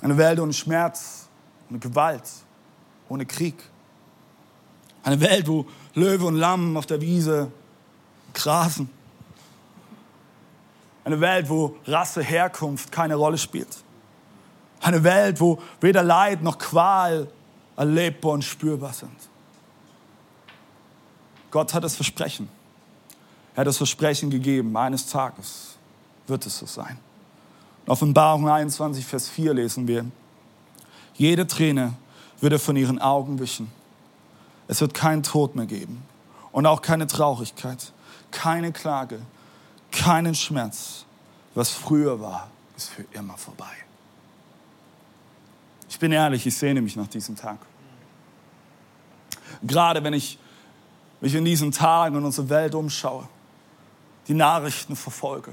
Eine 0.00 0.16
Welt 0.16 0.40
ohne 0.40 0.54
Schmerz, 0.54 1.28
ohne 1.68 1.78
Gewalt, 1.78 2.22
ohne 3.10 3.26
Krieg. 3.26 3.62
Eine 5.02 5.20
Welt, 5.20 5.46
wo 5.46 5.66
Löwe 5.92 6.24
und 6.24 6.36
Lamm 6.36 6.78
auf 6.78 6.86
der 6.86 7.02
Wiese 7.02 7.52
grasen. 8.32 8.88
Eine 11.04 11.20
Welt, 11.20 11.50
wo 11.50 11.76
Rasse, 11.84 12.22
Herkunft 12.22 12.90
keine 12.90 13.16
Rolle 13.16 13.36
spielt. 13.36 13.84
Eine 14.80 15.04
Welt, 15.04 15.38
wo 15.42 15.60
weder 15.82 16.02
Leid 16.02 16.42
noch 16.42 16.56
Qual 16.56 17.30
erlebbar 17.76 18.32
und 18.32 18.44
spürbar 18.44 18.94
sind. 18.94 19.28
Gott 21.50 21.74
hat 21.74 21.84
das 21.84 21.96
Versprechen. 21.96 22.55
Er 23.56 23.60
hat 23.60 23.68
das 23.68 23.78
Versprechen 23.78 24.28
gegeben, 24.28 24.76
eines 24.76 25.06
Tages 25.06 25.76
wird 26.26 26.44
es 26.44 26.58
so 26.58 26.66
sein. 26.66 26.98
In 27.86 27.90
Offenbarung 27.90 28.46
21, 28.46 29.06
Vers 29.06 29.30
4 29.30 29.54
lesen 29.54 29.88
wir, 29.88 30.04
jede 31.14 31.46
Träne 31.46 31.94
wird 32.42 32.52
er 32.52 32.58
von 32.58 32.76
ihren 32.76 32.98
Augen 32.98 33.38
wischen. 33.38 33.72
Es 34.68 34.82
wird 34.82 34.92
keinen 34.92 35.22
Tod 35.22 35.56
mehr 35.56 35.64
geben 35.64 36.02
und 36.52 36.66
auch 36.66 36.82
keine 36.82 37.06
Traurigkeit, 37.06 37.92
keine 38.30 38.72
Klage, 38.72 39.20
keinen 39.90 40.34
Schmerz. 40.34 41.06
Was 41.54 41.70
früher 41.70 42.20
war, 42.20 42.50
ist 42.76 42.90
für 42.90 43.06
immer 43.12 43.38
vorbei. 43.38 43.72
Ich 45.88 45.98
bin 45.98 46.12
ehrlich, 46.12 46.46
ich 46.46 46.54
sehne 46.54 46.82
mich 46.82 46.94
nach 46.94 47.06
diesem 47.06 47.36
Tag. 47.36 47.58
Gerade 49.62 50.04
wenn 50.04 50.12
ich 50.12 50.38
mich 51.22 51.34
in 51.34 51.46
diesen 51.46 51.72
Tagen 51.72 52.16
in 52.16 52.24
unsere 52.26 52.50
Welt 52.50 52.74
umschaue, 52.74 53.26
die 54.28 54.34
Nachrichten 54.34 54.96
verfolge, 54.96 55.52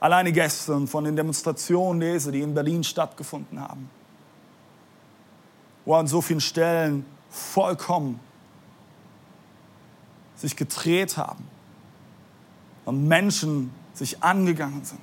alleine 0.00 0.32
gestern 0.32 0.86
von 0.86 1.04
den 1.04 1.16
Demonstrationen 1.16 2.00
lese, 2.00 2.32
die 2.32 2.40
in 2.40 2.54
Berlin 2.54 2.84
stattgefunden 2.84 3.60
haben, 3.60 3.90
wo 5.84 5.94
an 5.94 6.06
so 6.06 6.20
vielen 6.20 6.40
Stellen 6.40 7.06
vollkommen 7.30 8.20
sich 10.36 10.56
gedreht 10.56 11.16
haben 11.16 11.46
und 12.84 13.06
Menschen 13.06 13.72
sich 13.92 14.22
angegangen 14.22 14.84
sind. 14.84 15.00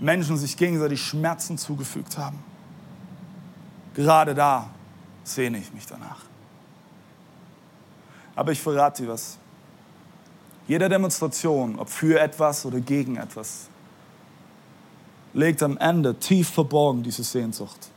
Menschen 0.00 0.36
sich 0.36 0.56
gegenseitig 0.56 1.02
Schmerzen 1.02 1.58
zugefügt 1.58 2.18
haben. 2.18 2.38
Gerade 3.94 4.34
da 4.34 4.70
sehne 5.24 5.58
ich 5.58 5.72
mich 5.72 5.86
danach. 5.86 6.24
Aber 8.34 8.52
ich 8.52 8.60
verrate 8.60 9.02
dir 9.02 9.08
was. 9.08 9.38
Jede 10.68 10.88
Demonstration, 10.88 11.78
ob 11.78 11.88
für 11.88 12.18
etwas 12.18 12.66
oder 12.66 12.80
gegen 12.80 13.16
etwas, 13.16 13.68
legt 15.32 15.62
am 15.62 15.76
Ende 15.76 16.14
tief 16.18 16.50
verborgen 16.50 17.02
diese 17.02 17.22
Sehnsucht. 17.22 17.88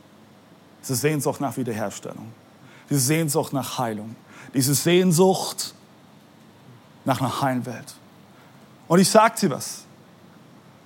Diese 0.82 0.94
Sehnsucht 0.94 1.40
nach 1.40 1.56
Wiederherstellung. 1.56 2.32
Diese 2.88 3.00
Sehnsucht 3.00 3.52
nach 3.52 3.78
Heilung. 3.78 4.14
Diese 4.54 4.74
Sehnsucht 4.74 5.74
nach 7.04 7.20
einer 7.20 7.40
heilen 7.40 7.66
Welt. 7.66 7.94
Und 8.88 8.98
ich 9.00 9.08
sage 9.08 9.34
dir 9.40 9.50
was. 9.50 9.84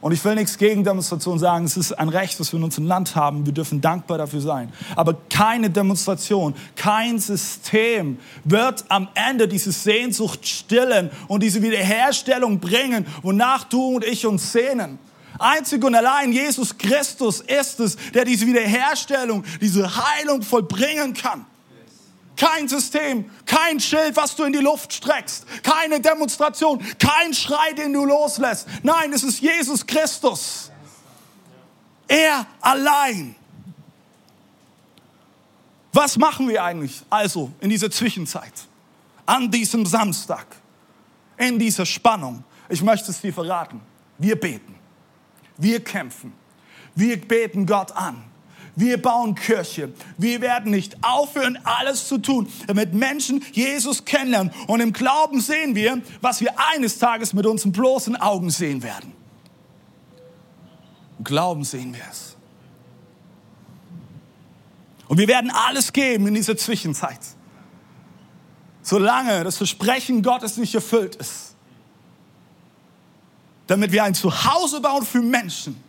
Und 0.04 0.12
ich 0.12 0.22
will 0.22 0.34
nichts 0.34 0.58
gegen 0.58 0.84
Demonstrationen 0.84 1.38
sagen. 1.38 1.64
Es 1.64 1.78
ist 1.78 1.92
ein 1.92 2.10
Recht, 2.10 2.38
das 2.38 2.52
wir 2.52 2.58
in 2.58 2.64
unserem 2.64 2.86
Land 2.86 3.16
haben. 3.16 3.46
Wir 3.46 3.54
dürfen 3.54 3.80
dankbar 3.80 4.18
dafür 4.18 4.42
sein. 4.42 4.70
Aber 4.96 5.16
keine 5.30 5.70
Demonstration, 5.70 6.54
kein 6.76 7.18
System 7.18 8.18
wird 8.44 8.84
am 8.90 9.08
Ende 9.14 9.48
diese 9.48 9.72
Sehnsucht 9.72 10.46
stillen 10.46 11.10
und 11.26 11.42
diese 11.42 11.62
Wiederherstellung 11.62 12.60
bringen, 12.60 13.06
wonach 13.22 13.64
du 13.64 13.96
und 13.96 14.04
ich 14.04 14.26
uns 14.26 14.52
sehnen. 14.52 14.98
Einzig 15.38 15.82
und 15.82 15.94
allein 15.94 16.32
Jesus 16.32 16.76
Christus 16.76 17.40
ist 17.40 17.80
es, 17.80 17.96
der 18.12 18.26
diese 18.26 18.46
Wiederherstellung, 18.46 19.42
diese 19.62 19.90
Heilung 19.90 20.42
vollbringen 20.42 21.14
kann. 21.14 21.46
Kein 22.36 22.68
System, 22.68 23.30
kein 23.46 23.78
Schild, 23.78 24.16
was 24.16 24.34
du 24.34 24.44
in 24.44 24.52
die 24.52 24.58
Luft 24.58 24.92
streckst, 24.92 25.46
keine 25.62 26.00
Demonstration, 26.00 26.84
kein 26.98 27.32
Schrei, 27.32 27.72
den 27.74 27.92
du 27.92 28.04
loslässt. 28.04 28.66
Nein, 28.82 29.12
es 29.12 29.22
ist 29.22 29.40
Jesus 29.40 29.86
Christus. 29.86 30.70
Er 32.08 32.46
allein. 32.60 33.36
Was 35.92 36.16
machen 36.16 36.48
wir 36.48 36.62
eigentlich 36.64 37.02
also 37.08 37.52
in 37.60 37.70
dieser 37.70 37.90
Zwischenzeit, 37.90 38.52
an 39.26 39.48
diesem 39.48 39.86
Samstag, 39.86 40.46
in 41.36 41.56
dieser 41.56 41.86
Spannung? 41.86 42.42
Ich 42.68 42.82
möchte 42.82 43.12
es 43.12 43.20
dir 43.20 43.32
verraten. 43.32 43.80
Wir 44.18 44.38
beten, 44.38 44.74
wir 45.56 45.82
kämpfen, 45.84 46.32
wir 46.96 47.20
beten 47.20 47.64
Gott 47.64 47.92
an 47.92 48.24
wir 48.76 49.00
bauen 49.00 49.34
Kirche. 49.34 49.92
Wir 50.18 50.40
werden 50.40 50.72
nicht 50.72 50.96
aufhören, 51.04 51.58
alles 51.64 52.08
zu 52.08 52.18
tun, 52.18 52.50
damit 52.66 52.92
Menschen 52.92 53.44
Jesus 53.52 54.04
kennenlernen. 54.04 54.52
Und 54.66 54.80
im 54.80 54.92
Glauben 54.92 55.40
sehen 55.40 55.74
wir, 55.74 56.02
was 56.20 56.40
wir 56.40 56.54
eines 56.72 56.98
Tages 56.98 57.32
mit 57.32 57.46
unseren 57.46 57.72
bloßen 57.72 58.16
Augen 58.16 58.50
sehen 58.50 58.82
werden. 58.82 59.12
Im 61.18 61.24
Glauben 61.24 61.62
sehen 61.62 61.94
wir 61.94 62.02
es. 62.10 62.36
Und 65.06 65.18
wir 65.18 65.28
werden 65.28 65.52
alles 65.52 65.92
geben 65.92 66.26
in 66.26 66.34
dieser 66.34 66.56
Zwischenzeit. 66.56 67.20
Solange 68.82 69.44
das 69.44 69.56
Versprechen 69.56 70.22
Gottes 70.22 70.56
nicht 70.56 70.74
erfüllt 70.74 71.14
ist. 71.16 71.54
Damit 73.66 73.92
wir 73.92 74.02
ein 74.04 74.14
Zuhause 74.14 74.80
bauen 74.80 75.06
für 75.06 75.22
Menschen, 75.22 75.82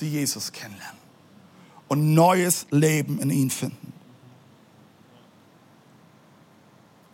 die 0.00 0.10
Jesus 0.10 0.50
kennenlernen 0.50 1.01
und 1.92 2.14
neues 2.14 2.64
Leben 2.70 3.18
in 3.18 3.28
ihn 3.28 3.50
finden. 3.50 3.92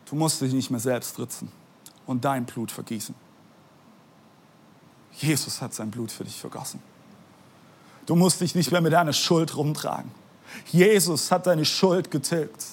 Du 0.08 0.14
musst 0.14 0.40
dich 0.40 0.52
nicht 0.52 0.70
mehr 0.70 0.78
selbst 0.78 1.18
ritzen 1.18 1.50
und 2.06 2.24
dein 2.24 2.44
Blut 2.44 2.70
vergießen. 2.70 3.12
Jesus 5.14 5.60
hat 5.60 5.74
sein 5.74 5.90
Blut 5.90 6.12
für 6.12 6.22
dich 6.22 6.38
vergossen. 6.38 6.80
Du 8.06 8.14
musst 8.14 8.40
dich 8.40 8.54
nicht 8.54 8.70
mehr 8.70 8.80
mit 8.80 8.92
deiner 8.92 9.12
Schuld 9.12 9.56
rumtragen. 9.56 10.12
Jesus 10.66 11.32
hat 11.32 11.48
deine 11.48 11.64
Schuld 11.64 12.12
getilgt. 12.12 12.64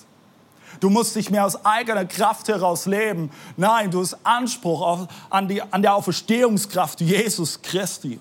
Du 0.79 0.91
musst 0.91 1.15
nicht 1.15 1.31
mehr 1.31 1.43
aus 1.43 1.65
eigener 1.65 2.05
Kraft 2.05 2.49
heraus 2.49 2.85
leben. 2.85 3.31
Nein, 3.57 3.89
du 3.89 4.01
hast 4.01 4.15
Anspruch 4.23 4.81
auf, 4.81 5.07
an, 5.31 5.47
die, 5.47 5.59
an 5.59 5.81
der 5.81 5.95
Auferstehungskraft 5.95 7.01
Jesus 7.01 7.63
Christi. 7.63 8.19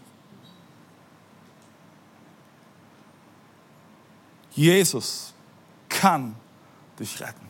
Jesus 4.54 5.32
kann 5.88 6.36
dich 6.98 7.20
retten 7.20 7.46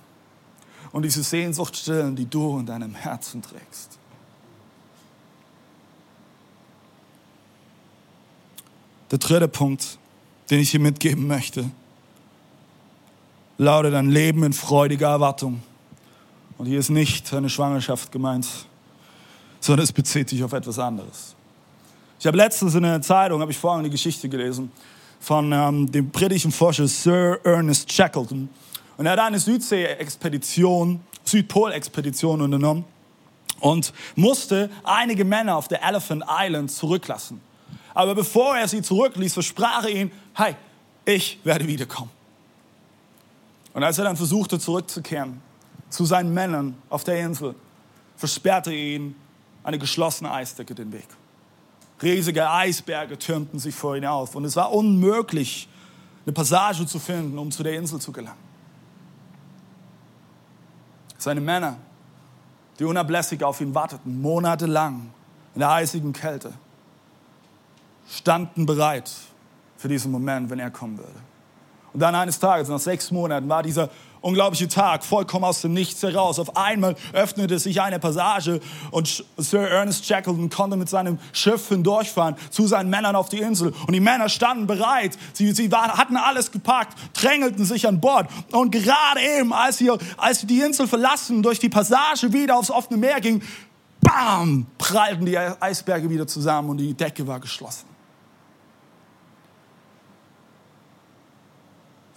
und 0.93 1.03
diese 1.03 1.23
Sehnsucht 1.23 1.77
stillen, 1.77 2.17
die 2.17 2.27
du 2.27 2.59
in 2.59 2.67
deinem 2.67 2.95
Herzen 2.95 3.43
trägst. 3.43 3.99
Der 9.11 9.19
dritte 9.19 9.49
Punkt, 9.49 9.99
den 10.51 10.61
ich 10.61 10.71
hier 10.71 10.81
mitgeben 10.81 11.27
möchte, 11.27 11.71
lautet 13.59 13.95
ein 13.95 14.11
Leben 14.11 14.43
in 14.45 14.53
freudiger 14.53 15.09
Erwartung. 15.09 15.62
Und 16.59 16.67
hier 16.67 16.79
ist 16.79 16.90
nicht 16.90 17.33
eine 17.35 17.51
Schwangerschaft 17.51 18.11
gemeint, 18.11 18.49
sondern 19.61 19.85
es 19.85 19.93
bezieht 19.93 20.29
sich 20.29 20.43
auf 20.43 20.53
etwas 20.53 20.79
anderes. 20.79 21.35
Ich 22.19 22.27
habe 22.27 22.37
letztens 22.37 22.75
in 22.75 22.85
einer 22.85 23.03
Zeitung, 23.03 23.40
habe 23.40 23.51
ich 23.51 23.59
vorhin 23.59 23.81
eine 23.81 23.90
Geschichte 23.90 24.29
gelesen, 24.29 24.73
von 25.25 25.53
ähm, 25.53 25.91
dem 25.91 26.11
britischen 26.11 26.53
Forscher 26.53 26.87
Sir 26.87 27.41
Ernest 27.45 27.91
Shackleton. 27.91 28.51
Und 28.99 29.07
er 29.07 29.13
hat 29.13 29.21
eine 29.21 29.39
Südsee-Expedition, 29.39 31.01
Südpol-Expedition 31.25 32.43
unternommen 32.43 32.85
und 33.61 33.95
musste 34.17 34.69
einige 34.85 35.25
Männer 35.25 35.57
auf 35.57 35.67
der 35.67 35.83
Elephant 35.83 36.25
Island 36.29 36.71
zurücklassen. 36.71 37.41
Aber 37.95 38.15
bevor 38.15 38.59
er 38.59 38.69
sie 38.69 38.83
zurückließ, 38.83 39.33
versprach 39.33 39.85
er 39.85 39.91
ihnen, 39.91 40.13
hey, 40.35 40.57
ich 41.07 41.39
werde 41.43 41.67
wiederkommen. 41.67 42.11
Und 43.73 43.83
als 43.83 43.97
er 43.97 44.05
dann 44.05 44.19
versuchte 44.19 44.59
zurückzukehren 44.59 45.41
zu 45.89 46.05
seinen 46.05 46.35
Männern 46.35 46.77
auf 46.91 47.03
der 47.03 47.19
Insel, 47.21 47.55
versperrte 48.17 48.75
ihnen 48.75 49.17
eine 49.63 49.79
geschlossene 49.79 50.31
Eisdecke 50.31 50.75
den 50.75 50.93
Weg. 50.93 51.09
Riesige 52.03 52.51
Eisberge 52.51 53.19
türmten 53.19 53.59
sich 53.59 53.75
vor 53.75 53.97
ihnen 53.97 54.07
auf 54.07 54.35
und 54.35 54.45
es 54.45 54.57
war 54.57 54.73
unmöglich, 54.73 55.69
eine 56.27 56.33
Passage 56.33 56.87
zu 56.87 56.99
finden, 56.99 57.39
um 57.39 57.51
zu 57.51 57.63
der 57.63 57.75
Insel 57.75 58.01
zu 58.01 58.11
gelangen. 58.11 58.39
Seine 61.19 61.41
Männer, 61.41 61.77
die 62.79 62.85
unablässig 62.85 63.43
auf 63.45 63.61
ihn 63.61 63.75
warteten, 63.75 64.21
monatelang 64.21 65.11
in 65.55 65.61
der 65.61 65.71
eisigen 65.71 66.13
Kälte, 66.13 66.53
standen 68.09 68.67
bereit 68.67 69.11
für 69.77 69.89
diesen 69.89 70.11
Moment, 70.11 70.51
wenn 70.51 70.59
er 70.59 70.71
kommen 70.71 70.99
würde. 70.99 71.21
Und 71.93 72.01
dann 72.01 72.15
eines 72.15 72.39
Tages, 72.39 72.69
nach 72.69 72.81
sechs 72.81 73.11
Monaten, 73.11 73.49
war 73.49 73.63
dieser 73.63 73.89
unglaubliche 74.25 74.69
Tag 74.69 75.05
vollkommen 75.05 75.45
aus 75.45 75.61
dem 75.61 75.75
Nichts 75.75 76.03
heraus. 76.03 76.39
Auf 76.39 76.57
einmal 76.57 76.97
öffnete 77.13 77.59
sich 77.59 77.81
eine 77.81 77.99
Passage 77.99 78.61
und 78.91 79.25
Sir 79.37 79.69
Ernest 79.69 80.07
Shackleton 80.07 80.49
konnte 80.49 80.77
mit 80.77 80.89
seinem 80.89 81.19
Schiff 81.33 81.69
hindurchfahren 81.69 82.37
zu 82.51 82.67
seinen 82.67 82.91
Männern 82.91 83.17
auf 83.17 83.29
die 83.29 83.39
Insel. 83.39 83.75
Und 83.87 83.93
die 83.93 84.01
Männer 84.01 84.29
standen 84.29 84.67
bereit. 84.67 85.19
Sie, 85.35 85.53
sie 85.53 85.71
waren, 85.71 85.93
hatten 85.93 86.17
alles 86.17 86.51
gepackt, 86.51 86.99
drängelten 87.13 87.65
sich 87.65 87.87
an 87.87 88.01
Bord. 88.01 88.29
Und 88.53 88.71
gerade 88.71 89.21
eben, 89.39 89.53
als 89.53 89.79
sie, 89.79 89.91
als 90.17 90.41
sie 90.41 90.47
die 90.47 90.61
Insel 90.61 90.89
verlassen, 90.89 91.43
durch 91.43 91.59
die 91.59 91.69
Passage 91.69 92.33
wieder 92.33 92.57
aufs 92.57 92.71
offene 92.71 92.99
Meer 92.99 93.21
gingen, 93.21 93.43
bam, 94.01 94.67
prallten 94.79 95.27
die 95.27 95.37
Eisberge 95.37 96.09
wieder 96.09 96.27
zusammen 96.27 96.71
und 96.71 96.79
die 96.79 96.95
Decke 96.95 97.27
war 97.27 97.41
geschlossen. 97.41 97.94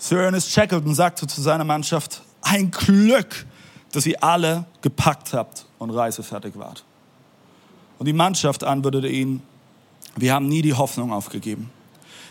Sir 0.07 0.21
Ernest 0.21 0.49
Shackleton 0.51 0.95
sagte 0.95 1.27
zu 1.27 1.41
seiner 1.41 1.65
Mannschaft, 1.65 2.21
ein 2.41 2.71
Glück, 2.71 3.45
dass 3.91 4.05
ihr 4.05 4.23
alle 4.23 4.63
gepackt 4.81 5.33
habt 5.33 5.65
und 5.79 5.89
reisefertig 5.89 6.57
wart. 6.57 6.85
Und 7.99 8.05
die 8.05 8.13
Mannschaft 8.13 8.63
antwortete 8.63 9.09
ihnen, 9.09 9.43
wir 10.15 10.33
haben 10.33 10.47
nie 10.47 10.61
die 10.61 10.73
Hoffnung 10.73 11.11
aufgegeben. 11.11 11.71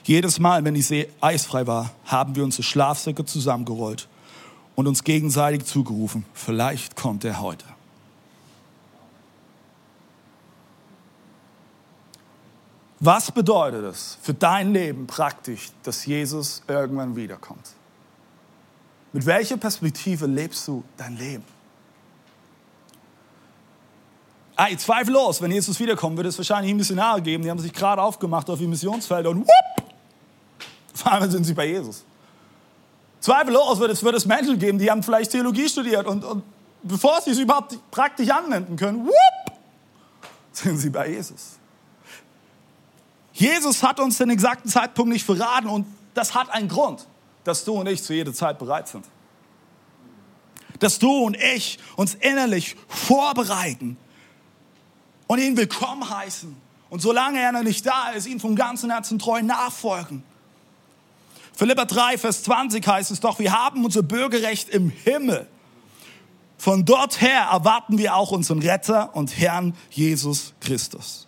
Jedes 0.05 0.39
Mal, 0.39 0.65
wenn 0.65 0.73
die 0.73 0.81
See 0.81 1.11
eisfrei 1.21 1.67
war, 1.67 1.91
haben 2.07 2.35
wir 2.35 2.45
unsere 2.45 2.63
Schlafsäcke 2.63 3.27
zusammengerollt 3.27 4.09
und 4.75 4.87
uns 4.87 5.05
gegenseitig 5.05 5.67
zugerufen, 5.67 6.25
vielleicht 6.33 6.97
kommt 6.97 7.27
er 7.27 7.43
heute. 7.43 7.67
Was 13.01 13.31
bedeutet 13.31 13.85
es 13.85 14.19
für 14.23 14.33
dein 14.33 14.73
Leben 14.73 15.07
praktisch, 15.07 15.71
dass 15.83 16.07
Jesus 16.07 16.63
irgendwann 16.67 17.15
wiederkommt? 17.15 17.75
Mit 19.13 19.27
welcher 19.27 19.59
Perspektive 19.59 20.27
lebst 20.27 20.67
du 20.67 20.83
dein 20.97 21.17
Leben? 21.17 21.45
Ey, 24.57 24.77
zweifellos, 24.79 25.43
wenn 25.43 25.51
Jesus 25.51 25.79
wiederkommt, 25.79 26.17
wird 26.17 26.29
es 26.29 26.39
wahrscheinlich 26.39 26.75
Missionare 26.75 27.21
geben, 27.21 27.43
die 27.43 27.51
haben 27.51 27.59
sich 27.59 27.73
gerade 27.73 28.01
aufgemacht 28.01 28.49
auf 28.49 28.59
die 28.59 28.67
Missionsfelder 28.67 29.29
und 29.29 29.41
whoop, 29.41 29.87
vor 30.95 31.13
allem 31.13 31.31
sind 31.31 31.45
sie 31.45 31.53
bei 31.53 31.67
Jesus. 31.67 32.05
Zweifellos 33.21 33.79
wird 33.79 33.91
es, 33.91 34.03
wird 34.03 34.15
es 34.15 34.25
Menschen 34.25 34.59
geben, 34.59 34.79
die 34.79 34.91
haben 34.91 35.03
vielleicht 35.03 35.33
Theologie 35.33 35.69
studiert 35.69 36.07
und, 36.07 36.25
und 36.25 36.43
bevor 36.83 37.21
sie 37.21 37.33
es 37.33 37.39
überhaupt 37.39 37.79
praktisch 37.91 38.31
anwenden 38.31 38.77
können, 38.77 39.07
whoop, 39.07 39.59
sind 40.53 40.79
sie 40.79 40.89
bei 40.89 41.11
Jesus. 41.11 41.59
Jesus 43.37 43.83
hat 43.83 44.01
uns 44.01 44.17
den 44.17 44.31
exakten 44.31 44.71
Zeitpunkt 44.71 45.13
nicht 45.13 45.27
verraten 45.27 45.69
und 45.69 45.87
das 46.15 46.35
hat 46.35 46.49
einen 46.49 46.69
Grund, 46.69 47.07
dass 47.45 47.65
du 47.67 47.75
und 47.75 47.87
ich 47.87 48.03
zu 48.03 48.15
jeder 48.15 48.33
Zeit 48.33 48.59
bereit 48.59 48.89
sind. 48.89 49.05
Dass 50.79 50.99
du 50.99 51.11
und 51.11 51.37
ich 51.37 51.79
uns 51.97 52.15
innerlich 52.15 52.77
vorbereiten 52.89 53.99
und 55.27 55.39
ihn 55.39 55.55
willkommen 55.59 56.09
heißen. 56.09 56.57
Und 56.89 57.03
solange 57.03 57.39
er 57.39 57.53
noch 57.53 57.63
nicht 57.63 57.85
da 57.85 58.09
ist, 58.11 58.27
ihn 58.27 58.41
vom 58.41 58.57
ganzen 58.57 58.91
Herzen 58.91 59.19
treu 59.19 59.43
nachfolgen. 59.43 60.23
Philippa 61.53 61.85
3, 61.85 62.17
Vers 62.17 62.43
20 62.43 62.87
heißt 62.87 63.11
es 63.11 63.21
doch, 63.21 63.39
wir 63.39 63.53
haben 63.53 63.85
unser 63.85 64.03
Bürgerrecht 64.03 64.71
im 64.71 64.89
Himmel. 64.89 65.47
Von 66.57 66.87
dort 66.87 67.21
her 67.21 67.49
erwarten 67.53 67.99
wir 67.99 68.17
auch 68.17 68.31
unseren 68.31 68.61
Retter 68.61 69.15
und 69.15 69.37
Herrn 69.39 69.75
Jesus 69.91 70.55
Christus. 70.63 71.27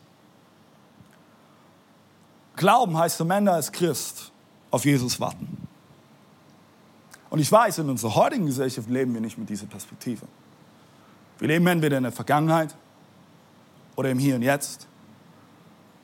Glauben 2.58 2.98
heißt 2.98 3.20
am 3.20 3.30
Ende 3.30 3.52
als 3.52 3.72
Christ 3.72 4.32
auf 4.70 4.84
Jesus 4.84 5.18
warten. 5.18 5.66
Und 7.30 7.38
ich 7.38 7.50
weiß, 7.50 7.78
in 7.78 7.88
unserer 7.88 8.14
heutigen 8.14 8.46
Gesellschaft 8.46 8.90
leben 8.90 9.14
wir 9.14 9.20
nicht 9.20 9.38
mit 9.38 9.48
dieser 9.48 9.66
Perspektive. 9.66 10.26
Wir 11.38 11.48
leben 11.48 11.66
entweder 11.66 11.96
in 11.96 12.02
der 12.02 12.12
Vergangenheit 12.12 12.74
oder 13.96 14.10
im 14.10 14.18
Hier 14.18 14.34
und 14.34 14.42
Jetzt. 14.42 14.86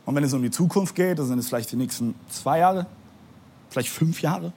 Und 0.06 0.14
wenn 0.14 0.22
es 0.22 0.32
um 0.32 0.42
die 0.42 0.50
Zukunft 0.50 0.94
geht, 0.94 1.18
dann 1.18 1.26
sind 1.26 1.38
es 1.38 1.48
vielleicht 1.48 1.72
die 1.72 1.76
nächsten 1.76 2.14
zwei 2.28 2.60
Jahre, 2.60 2.86
vielleicht 3.70 3.88
fünf 3.88 4.22
Jahre. 4.22 4.52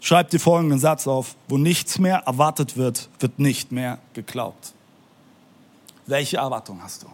Schreib 0.00 0.30
dir 0.30 0.40
folgenden 0.40 0.78
Satz 0.78 1.06
auf. 1.06 1.34
Wo 1.48 1.56
nichts 1.56 1.98
mehr 1.98 2.18
erwartet 2.26 2.76
wird, 2.76 3.08
wird 3.20 3.38
nicht 3.38 3.72
mehr 3.72 3.98
geglaubt. 4.12 4.72
Welche 6.06 6.38
Erwartung 6.38 6.82
hast 6.82 7.04
du? 7.04 7.08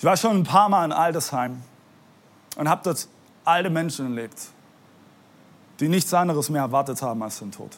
Ich 0.00 0.04
war 0.06 0.16
schon 0.16 0.38
ein 0.38 0.44
paar 0.44 0.70
Mal 0.70 0.86
in 0.86 0.92
Altersheim 0.92 1.60
und 2.56 2.70
habe 2.70 2.80
dort 2.82 3.06
alte 3.44 3.68
Menschen 3.68 4.06
erlebt, 4.06 4.48
die 5.78 5.88
nichts 5.88 6.14
anderes 6.14 6.48
mehr 6.48 6.62
erwartet 6.62 7.02
haben 7.02 7.22
als 7.22 7.40
den 7.40 7.52
Tod. 7.52 7.76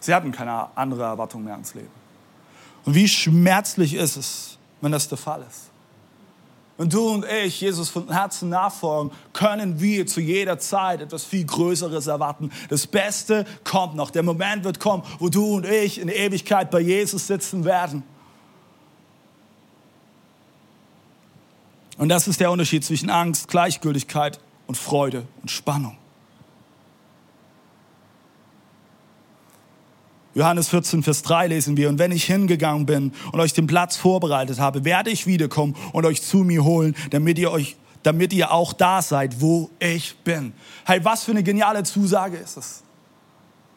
Sie 0.00 0.14
hatten 0.14 0.32
keine 0.32 0.74
andere 0.74 1.02
Erwartung 1.02 1.44
mehr 1.44 1.52
ans 1.52 1.74
Leben. 1.74 1.90
Und 2.86 2.94
wie 2.94 3.06
schmerzlich 3.06 3.92
ist 3.92 4.16
es, 4.16 4.58
wenn 4.80 4.90
das 4.90 5.06
der 5.06 5.18
Fall 5.18 5.44
ist. 5.46 5.64
Wenn 6.78 6.88
du 6.88 7.10
und 7.10 7.26
ich 7.44 7.60
Jesus 7.60 7.90
von 7.90 8.10
Herzen 8.10 8.48
nachfolgen, 8.48 9.12
können 9.34 9.78
wir 9.82 10.06
zu 10.06 10.22
jeder 10.22 10.58
Zeit 10.58 11.02
etwas 11.02 11.24
viel 11.24 11.44
Größeres 11.44 12.06
erwarten. 12.06 12.50
Das 12.70 12.86
Beste 12.86 13.44
kommt 13.64 13.96
noch. 13.96 14.10
Der 14.10 14.22
Moment 14.22 14.64
wird 14.64 14.80
kommen, 14.80 15.02
wo 15.18 15.28
du 15.28 15.56
und 15.56 15.66
ich 15.66 16.00
in 16.00 16.08
Ewigkeit 16.08 16.70
bei 16.70 16.80
Jesus 16.80 17.26
sitzen 17.26 17.66
werden. 17.66 18.15
Und 21.96 22.08
das 22.08 22.28
ist 22.28 22.40
der 22.40 22.50
Unterschied 22.50 22.84
zwischen 22.84 23.10
Angst, 23.10 23.48
Gleichgültigkeit 23.48 24.38
und 24.66 24.76
Freude 24.76 25.26
und 25.40 25.50
Spannung. 25.50 25.96
Johannes 30.34 30.68
14, 30.68 31.02
Vers 31.02 31.22
3 31.22 31.46
lesen 31.46 31.78
wir, 31.78 31.88
und 31.88 31.98
wenn 31.98 32.12
ich 32.12 32.24
hingegangen 32.24 32.84
bin 32.84 33.14
und 33.32 33.40
euch 33.40 33.54
den 33.54 33.66
Platz 33.66 33.96
vorbereitet 33.96 34.60
habe, 34.60 34.84
werde 34.84 35.08
ich 35.08 35.26
wiederkommen 35.26 35.74
und 35.92 36.04
euch 36.04 36.20
zu 36.20 36.38
mir 36.38 36.62
holen, 36.62 36.94
damit 37.08 37.38
ihr 37.38 37.50
euch, 37.50 37.76
damit 38.02 38.34
ihr 38.34 38.52
auch 38.52 38.74
da 38.74 39.00
seid, 39.00 39.40
wo 39.40 39.70
ich 39.78 40.14
bin. 40.18 40.52
Hey, 40.84 41.02
was 41.02 41.24
für 41.24 41.30
eine 41.30 41.42
geniale 41.42 41.84
Zusage 41.84 42.36
ist 42.36 42.58
es, 42.58 42.82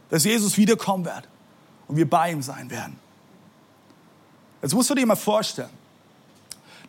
dass 0.09 0.25
Jesus 0.25 0.57
wiederkommen 0.57 1.05
wird 1.05 1.29
und 1.87 1.95
wir 1.95 2.09
bei 2.09 2.31
ihm 2.31 2.41
sein 2.41 2.69
werden. 2.69 2.97
Jetzt 4.61 4.73
musst 4.73 4.89
du 4.89 4.95
dir 4.95 5.05
mal 5.05 5.15
vorstellen, 5.15 5.69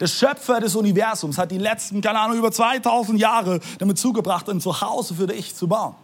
der 0.00 0.06
Schöpfer 0.06 0.60
des 0.60 0.74
Universums 0.74 1.36
hat 1.36 1.50
die 1.50 1.58
letzten, 1.58 2.00
keine 2.00 2.18
Ahnung, 2.18 2.38
über 2.38 2.50
2000 2.50 3.20
Jahre 3.20 3.60
damit 3.78 3.98
zugebracht, 3.98 4.48
ein 4.48 4.60
Zuhause 4.60 5.14
für 5.14 5.26
dich 5.26 5.54
zu 5.54 5.68
bauen. 5.68 5.94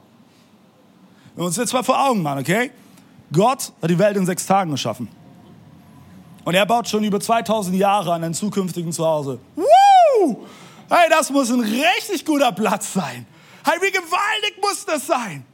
Wenn 1.35 1.43
wir 1.43 1.47
uns 1.47 1.57
jetzt 1.57 1.73
mal 1.73 1.83
vor 1.83 1.99
Augen 1.99 2.23
machen, 2.23 2.41
okay? 2.41 2.71
Gott 3.33 3.73
hat 3.81 3.91
die 3.91 3.99
Welt 3.99 4.17
in 4.17 4.27
sechs 4.27 4.47
Tagen 4.47 4.71
geschaffen. 4.71 5.09
Und 6.45 6.55
er 6.55 6.67
baut 6.67 6.89
schon 6.89 7.03
über 7.03 7.19
2000 7.19 7.77
Jahre 7.77 8.13
an 8.13 8.23
einem 8.23 8.35
zukünftigen 8.35 8.93
Zuhause. 8.93 9.39
Woo! 9.57 10.47
Hey, 10.89 11.09
das 11.11 11.31
muss 11.31 11.51
ein 11.51 11.61
richtig 11.61 12.25
guter 12.25 12.53
Platz 12.53 12.93
sein. 12.93 13.27
Hey, 13.65 13.79
wie 13.81 13.91
gewaltig 13.91 14.63
muss 14.63 14.85
das 14.85 15.07
sein? 15.07 15.45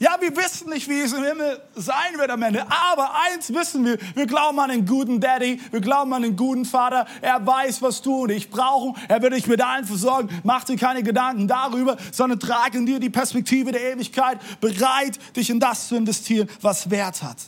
Ja, 0.00 0.16
wir 0.20 0.36
wissen 0.36 0.70
nicht, 0.70 0.88
wie 0.88 1.00
es 1.00 1.12
im 1.12 1.24
Himmel 1.24 1.60
sein 1.74 2.16
wird 2.16 2.30
am 2.30 2.40
Ende. 2.42 2.64
Aber 2.70 3.10
eins 3.26 3.52
wissen 3.52 3.84
wir. 3.84 3.98
Wir 4.14 4.26
glauben 4.26 4.58
an 4.60 4.70
einen 4.70 4.86
guten 4.86 5.20
Daddy. 5.20 5.60
Wir 5.72 5.80
glauben 5.80 6.12
an 6.12 6.22
einen 6.22 6.36
guten 6.36 6.64
Vater. 6.64 7.06
Er 7.20 7.44
weiß, 7.44 7.82
was 7.82 8.00
du 8.00 8.22
und 8.22 8.30
ich 8.30 8.48
brauchen. 8.48 8.94
Er 9.08 9.20
wird 9.22 9.32
dich 9.32 9.48
mit 9.48 9.60
allen 9.60 9.84
versorgen. 9.84 10.28
Mach 10.44 10.62
dir 10.62 10.76
keine 10.76 11.02
Gedanken 11.02 11.48
darüber, 11.48 11.96
sondern 12.12 12.38
trage 12.38 12.78
in 12.78 12.86
dir 12.86 13.00
die 13.00 13.10
Perspektive 13.10 13.72
der 13.72 13.92
Ewigkeit. 13.92 14.38
Bereit, 14.60 15.18
dich 15.34 15.50
in 15.50 15.58
das 15.58 15.88
zu 15.88 15.96
investieren, 15.96 16.48
was 16.60 16.88
Wert 16.90 17.20
hat. 17.24 17.38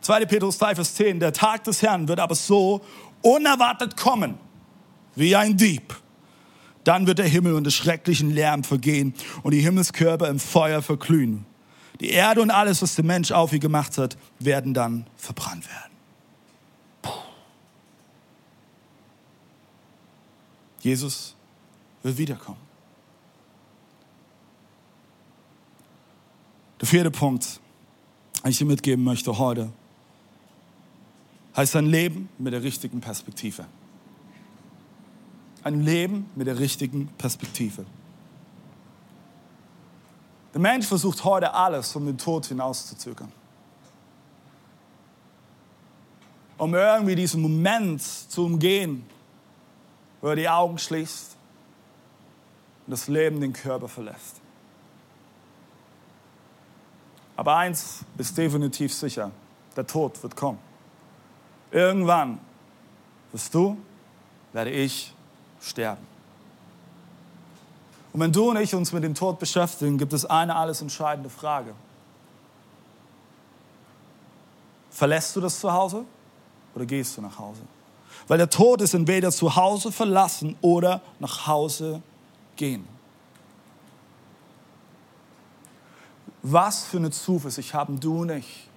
2. 0.00 0.26
Petrus 0.26 0.58
3, 0.58 0.74
Vers 0.74 0.94
10. 0.94 1.20
Der 1.20 1.32
Tag 1.32 1.62
des 1.62 1.80
Herrn 1.82 2.08
wird 2.08 2.18
aber 2.18 2.34
so 2.34 2.80
unerwartet 3.22 3.96
kommen, 3.96 4.36
wie 5.14 5.36
ein 5.36 5.56
Dieb. 5.56 5.94
Dann 6.88 7.06
wird 7.06 7.18
der 7.18 7.28
Himmel 7.28 7.52
unter 7.52 7.70
schrecklichen 7.70 8.30
Lärm 8.30 8.64
vergehen 8.64 9.12
und 9.42 9.52
die 9.52 9.60
Himmelskörper 9.60 10.26
im 10.30 10.38
Feuer 10.38 10.80
verglühen. 10.80 11.44
Die 12.00 12.08
Erde 12.08 12.40
und 12.40 12.50
alles, 12.50 12.80
was 12.80 12.94
der 12.94 13.04
Mensch 13.04 13.30
auf 13.30 13.52
ihr 13.52 13.58
gemacht 13.58 13.98
hat, 13.98 14.16
werden 14.38 14.72
dann 14.72 15.06
verbrannt 15.14 15.68
werden. 15.68 15.92
Puh. 17.02 17.10
Jesus 20.80 21.36
wird 22.02 22.16
wiederkommen. 22.16 22.56
Der 26.80 26.88
vierte 26.88 27.10
Punkt, 27.10 27.60
den 28.42 28.50
ich 28.50 28.56
dir 28.56 28.64
mitgeben 28.64 29.04
möchte 29.04 29.36
heute, 29.36 29.70
heißt 31.54 31.76
ein 31.76 31.84
Leben 31.84 32.30
mit 32.38 32.54
der 32.54 32.62
richtigen 32.62 33.02
Perspektive. 33.02 33.66
Ein 35.68 35.84
Leben 35.84 36.30
mit 36.34 36.46
der 36.46 36.58
richtigen 36.58 37.08
Perspektive. 37.18 37.84
Der 40.54 40.60
Mensch 40.62 40.86
versucht 40.86 41.22
heute 41.24 41.52
alles, 41.52 41.94
um 41.94 42.06
den 42.06 42.16
Tod 42.16 42.46
hinauszuzögern. 42.46 43.30
Um 46.56 46.74
irgendwie 46.74 47.16
diesen 47.16 47.42
Moment 47.42 48.00
zu 48.00 48.46
umgehen, 48.46 49.04
wo 50.22 50.28
er 50.28 50.36
die 50.36 50.48
Augen 50.48 50.78
schließt 50.78 51.36
und 52.86 52.90
das 52.90 53.06
Leben 53.08 53.38
den 53.38 53.52
Körper 53.52 53.88
verlässt. 53.88 54.40
Aber 57.36 57.56
eins 57.56 58.06
ist 58.16 58.38
definitiv 58.38 58.94
sicher, 58.94 59.30
der 59.76 59.86
Tod 59.86 60.22
wird 60.22 60.34
kommen. 60.34 60.60
Irgendwann 61.70 62.40
wirst 63.32 63.52
du, 63.52 63.76
werde 64.54 64.70
ich 64.70 65.12
sterben. 65.60 66.06
Und 68.12 68.20
wenn 68.20 68.32
du 68.32 68.50
und 68.50 68.56
ich 68.56 68.74
uns 68.74 68.92
mit 68.92 69.04
dem 69.04 69.14
Tod 69.14 69.38
beschäftigen, 69.38 69.98
gibt 69.98 70.12
es 70.12 70.24
eine 70.24 70.56
alles 70.56 70.80
entscheidende 70.80 71.30
Frage. 71.30 71.74
Verlässt 74.90 75.36
du 75.36 75.40
das 75.40 75.60
Zuhause 75.60 76.04
oder 76.74 76.86
gehst 76.86 77.16
du 77.16 77.20
nach 77.20 77.38
Hause? 77.38 77.60
Weil 78.26 78.38
der 78.38 78.50
Tod 78.50 78.80
ist 78.80 78.94
entweder 78.94 79.30
zu 79.30 79.54
Hause 79.54 79.92
verlassen 79.92 80.56
oder 80.60 81.00
nach 81.20 81.46
Hause 81.46 82.02
gehen. 82.56 82.86
Was 86.42 86.84
für 86.84 86.96
eine 86.96 87.10
Zuversicht 87.10 87.74
haben 87.74 88.00
du 88.00 88.22
und 88.22 88.30
ich, 88.30 88.68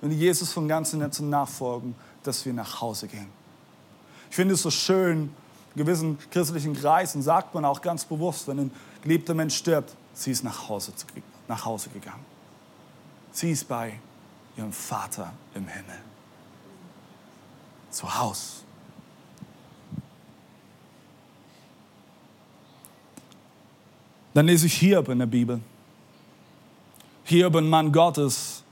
wenn 0.00 0.12
Jesus 0.12 0.52
von 0.52 0.68
ganzem 0.68 1.00
Herzen 1.00 1.28
nachfolgen, 1.28 1.94
dass 2.22 2.44
wir 2.44 2.52
nach 2.52 2.80
Hause 2.80 3.08
gehen? 3.08 3.28
Ich 4.30 4.36
finde 4.36 4.54
es 4.54 4.62
so 4.62 4.70
schön, 4.70 5.34
gewissen 5.78 6.18
christlichen 6.30 6.74
Kreisen 6.74 7.22
sagt 7.22 7.54
man 7.54 7.64
auch 7.64 7.80
ganz 7.80 8.04
bewusst, 8.04 8.46
wenn 8.48 8.58
ein 8.58 8.70
geliebter 9.02 9.32
Mensch 9.34 9.56
stirbt, 9.56 9.96
sie 10.12 10.30
ist 10.30 10.44
nach 10.44 10.68
Hause, 10.68 10.92
nach 11.48 11.64
Hause 11.64 11.88
gegangen. 11.90 12.24
Sie 13.32 13.50
ist 13.50 13.66
bei 13.66 13.98
ihrem 14.56 14.72
Vater 14.72 15.32
im 15.54 15.66
Himmel. 15.66 15.98
Zu 17.90 18.18
Hause. 18.18 18.64
Dann 24.34 24.46
lese 24.46 24.66
ich 24.66 24.74
Hiob 24.74 25.08
in 25.08 25.18
der 25.18 25.26
Bibel. 25.26 25.60
Hiob, 27.24 27.56
ein 27.56 27.68
Mann 27.68 27.92
Gottes, 27.92 28.62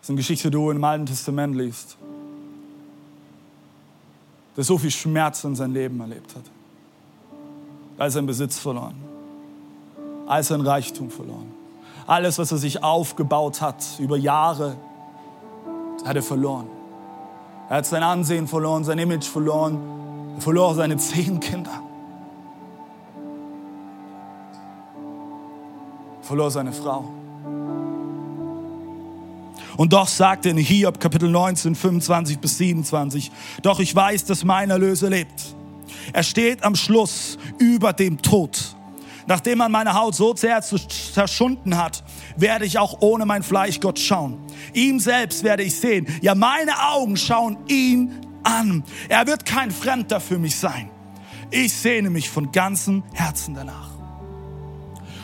das 0.00 0.02
ist 0.02 0.10
eine 0.10 0.16
Geschichte, 0.16 0.50
die 0.50 0.52
du 0.52 0.70
im 0.70 0.84
Alten 0.84 1.06
Testament 1.06 1.56
liest 1.56 1.96
der 4.56 4.64
so 4.64 4.78
viel 4.78 4.90
Schmerz 4.90 5.44
in 5.44 5.54
sein 5.54 5.72
Leben 5.72 6.00
erlebt 6.00 6.34
hat. 6.34 6.44
All 7.98 8.10
sein 8.10 8.26
Besitz 8.26 8.58
verloren, 8.58 8.94
all 10.26 10.42
sein 10.42 10.60
Reichtum 10.60 11.10
verloren. 11.10 11.52
Alles, 12.06 12.38
was 12.38 12.52
er 12.52 12.58
sich 12.58 12.82
aufgebaut 12.82 13.60
hat 13.60 13.84
über 13.98 14.16
Jahre, 14.16 14.76
hat 16.04 16.14
er 16.14 16.22
verloren. 16.22 16.66
Er 17.68 17.78
hat 17.78 17.86
sein 17.86 18.02
Ansehen 18.02 18.46
verloren, 18.46 18.84
sein 18.84 18.98
Image 18.98 19.24
verloren. 19.24 19.78
Er 20.36 20.40
verlor 20.40 20.74
seine 20.74 20.96
zehn 20.98 21.40
Kinder. 21.40 21.82
Er 26.20 26.24
verlor 26.24 26.50
seine 26.50 26.72
Frau. 26.72 27.10
Und 29.76 29.92
doch 29.92 30.08
sagt 30.08 30.46
er 30.46 30.52
in 30.52 30.58
Hiob 30.58 31.00
Kapitel 31.00 31.30
19, 31.30 31.74
25 31.74 32.38
bis 32.38 32.58
27, 32.58 33.30
doch 33.62 33.80
ich 33.80 33.94
weiß, 33.94 34.24
dass 34.24 34.44
mein 34.44 34.70
Erlöser 34.70 35.10
lebt. 35.10 35.54
Er 36.12 36.22
steht 36.22 36.62
am 36.62 36.74
Schluss 36.74 37.38
über 37.58 37.92
dem 37.92 38.20
Tod. 38.22 38.76
Nachdem 39.26 39.58
man 39.58 39.72
meine 39.72 39.94
Haut 39.94 40.14
so 40.14 40.36
sehr 40.36 40.62
zerschunden 40.62 41.76
hat, 41.76 42.04
werde 42.36 42.64
ich 42.64 42.78
auch 42.78 42.98
ohne 43.00 43.26
mein 43.26 43.42
Fleisch 43.42 43.80
Gott 43.80 43.98
schauen. 43.98 44.38
Ihm 44.72 45.00
selbst 45.00 45.42
werde 45.42 45.64
ich 45.64 45.74
sehen. 45.74 46.06
Ja, 46.22 46.34
meine 46.36 46.72
Augen 46.90 47.16
schauen 47.16 47.58
ihn 47.66 48.12
an. 48.44 48.84
Er 49.08 49.26
wird 49.26 49.44
kein 49.44 49.72
Fremder 49.72 50.20
für 50.20 50.38
mich 50.38 50.54
sein. 50.54 50.90
Ich 51.50 51.72
sehne 51.72 52.08
mich 52.08 52.30
von 52.30 52.52
ganzem 52.52 53.02
Herzen 53.12 53.54
danach. 53.54 53.90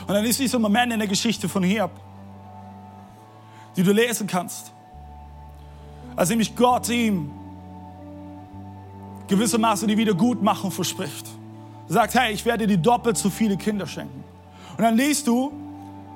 Und 0.05 0.13
dann 0.13 0.25
ist 0.25 0.39
dieser 0.39 0.59
Moment 0.59 0.91
in 0.91 0.99
der 0.99 1.07
Geschichte 1.07 1.47
von 1.47 1.63
Hiob 1.63 1.91
die 3.75 3.83
du 3.83 3.91
lesen 3.91 4.27
kannst. 4.27 4.71
Als 6.15 6.29
nämlich 6.29 6.55
Gott 6.55 6.89
ihm 6.89 7.31
gewissermaßen 9.27 9.87
die 9.87 9.97
Wiedergutmachung 9.97 10.71
verspricht. 10.71 11.27
Er 11.87 11.93
sagt, 11.93 12.13
hey, 12.15 12.33
ich 12.33 12.45
werde 12.45 12.67
dir 12.67 12.77
doppelt 12.77 13.17
so 13.17 13.29
viele 13.29 13.57
Kinder 13.57 13.87
schenken. 13.87 14.23
Und 14.77 14.83
dann 14.83 14.95
liest 14.95 15.27
du, 15.27 15.51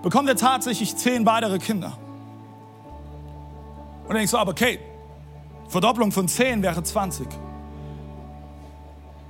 bekommt 0.04 0.30
er 0.30 0.36
tatsächlich 0.36 0.96
zehn 0.96 1.26
weitere 1.26 1.58
Kinder. 1.60 1.98
Und 4.04 4.10
dann 4.10 4.17
denkst 4.17 4.32
du, 4.32 4.38
aber 4.38 4.52
okay, 4.52 4.80
Verdopplung 5.67 6.12
von 6.12 6.28
zehn 6.28 6.62
wäre 6.62 6.82
20. 6.82 7.28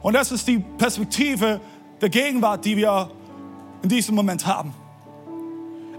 Und 0.02 0.14
das 0.14 0.32
ist 0.32 0.48
die 0.48 0.60
Perspektive 0.60 1.60
der 2.00 2.10
Gegenwart, 2.10 2.64
die 2.64 2.78
wir 2.78 3.10
in 3.82 3.90
diesem 3.90 4.16
Moment 4.16 4.46
haben. 4.46 4.74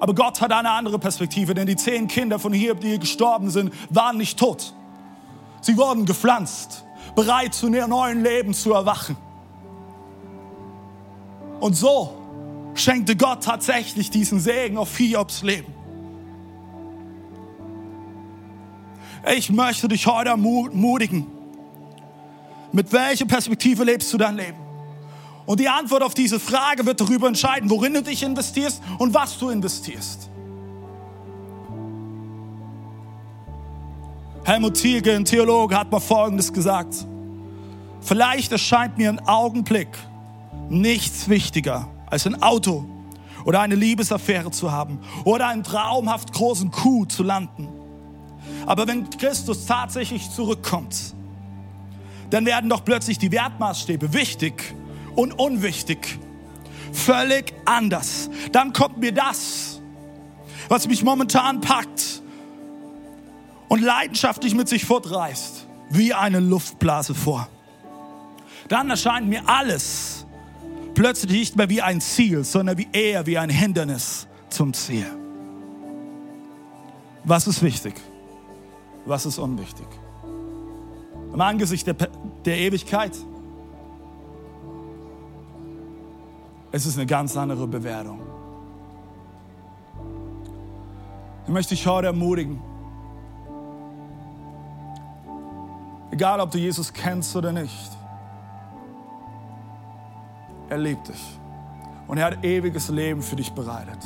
Aber 0.00 0.14
Gott 0.14 0.40
hat 0.40 0.52
eine 0.52 0.70
andere 0.70 0.98
Perspektive, 0.98 1.54
denn 1.54 1.66
die 1.66 1.76
zehn 1.76 2.06
Kinder 2.06 2.38
von 2.38 2.52
Hiob, 2.52 2.80
die 2.80 2.98
gestorben 2.98 3.50
sind, 3.50 3.72
waren 3.90 4.16
nicht 4.16 4.38
tot. 4.38 4.74
Sie 5.60 5.76
wurden 5.76 6.06
gepflanzt, 6.06 6.84
bereit 7.16 7.54
zu 7.54 7.66
einem 7.66 7.90
neuen 7.90 8.22
Leben 8.22 8.54
zu 8.54 8.72
erwachen. 8.72 9.16
Und 11.60 11.74
so 11.74 12.14
schenkte 12.74 13.16
Gott 13.16 13.42
tatsächlich 13.42 14.10
diesen 14.10 14.38
Segen 14.38 14.78
auf 14.78 14.96
Hiobs 14.96 15.42
Leben. 15.42 15.74
Ich 19.36 19.50
möchte 19.50 19.88
dich 19.88 20.06
heute 20.06 20.30
ermutigen. 20.30 21.26
Mit 22.70 22.92
welcher 22.92 23.26
Perspektive 23.26 23.82
lebst 23.82 24.12
du 24.12 24.18
dein 24.18 24.36
Leben? 24.36 24.67
Und 25.48 25.60
die 25.60 25.68
Antwort 25.70 26.02
auf 26.02 26.12
diese 26.12 26.38
Frage 26.38 26.84
wird 26.84 27.00
darüber 27.00 27.26
entscheiden, 27.26 27.70
worin 27.70 27.94
du 27.94 28.02
dich 28.02 28.22
investierst 28.22 28.82
und 28.98 29.14
was 29.14 29.38
du 29.38 29.48
investierst. 29.48 30.28
Helmut 34.44 34.74
Thielke, 34.74 35.16
ein 35.16 35.24
Theologe, 35.24 35.74
hat 35.74 35.90
mal 35.90 36.00
Folgendes 36.00 36.52
gesagt. 36.52 37.06
Vielleicht 38.02 38.52
erscheint 38.52 38.98
mir 38.98 39.08
ein 39.08 39.26
Augenblick 39.26 39.88
nichts 40.68 41.30
wichtiger 41.30 41.88
als 42.10 42.26
ein 42.26 42.42
Auto 42.42 42.84
oder 43.46 43.62
eine 43.62 43.74
Liebesaffäre 43.74 44.50
zu 44.50 44.70
haben 44.70 45.00
oder 45.24 45.48
einen 45.48 45.64
traumhaft 45.64 46.34
großen 46.34 46.70
Kuh 46.70 47.06
zu 47.06 47.22
landen. 47.22 47.68
Aber 48.66 48.86
wenn 48.86 49.08
Christus 49.08 49.64
tatsächlich 49.64 50.30
zurückkommt, 50.30 51.14
dann 52.28 52.44
werden 52.44 52.68
doch 52.68 52.84
plötzlich 52.84 53.16
die 53.16 53.32
Wertmaßstäbe 53.32 54.12
wichtig 54.12 54.74
und 55.18 55.32
unwichtig. 55.32 56.16
Völlig 56.92 57.52
anders. 57.64 58.30
Dann 58.52 58.72
kommt 58.72 58.98
mir 58.98 59.12
das, 59.12 59.80
was 60.68 60.86
mich 60.86 61.02
momentan 61.02 61.60
packt 61.60 62.22
und 63.66 63.82
leidenschaftlich 63.82 64.54
mit 64.54 64.68
sich 64.68 64.84
fortreißt, 64.84 65.66
wie 65.90 66.14
eine 66.14 66.38
Luftblase 66.38 67.16
vor. 67.16 67.48
Dann 68.68 68.90
erscheint 68.90 69.28
mir 69.28 69.42
alles 69.46 70.24
plötzlich 70.94 71.32
nicht 71.32 71.56
mehr 71.56 71.68
wie 71.68 71.82
ein 71.82 72.00
Ziel, 72.00 72.44
sondern 72.44 72.78
wie 72.78 72.86
eher 72.92 73.26
wie 73.26 73.38
ein 73.38 73.50
Hindernis 73.50 74.28
zum 74.50 74.72
Ziel. 74.72 75.06
Was 77.24 77.48
ist 77.48 77.60
wichtig? 77.60 77.94
Was 79.04 79.26
ist 79.26 79.38
unwichtig? 79.38 79.86
Im 81.32 81.40
Angesicht 81.40 81.88
der, 81.88 81.94
der 82.44 82.56
Ewigkeit 82.58 83.12
es 86.70 86.86
ist 86.86 86.96
eine 86.96 87.06
ganz 87.06 87.36
andere 87.36 87.66
Bewertung. 87.66 88.20
Ich 91.46 91.52
möchte 91.52 91.74
dich 91.74 91.86
heute 91.86 92.08
ermutigen, 92.08 92.60
egal 96.10 96.40
ob 96.40 96.50
du 96.50 96.58
Jesus 96.58 96.92
kennst 96.92 97.34
oder 97.36 97.52
nicht, 97.52 97.90
er 100.68 100.76
liebt 100.76 101.08
dich 101.08 101.38
und 102.06 102.18
er 102.18 102.26
hat 102.26 102.44
ewiges 102.44 102.90
Leben 102.90 103.22
für 103.22 103.36
dich 103.36 103.50
bereitet. 103.52 103.98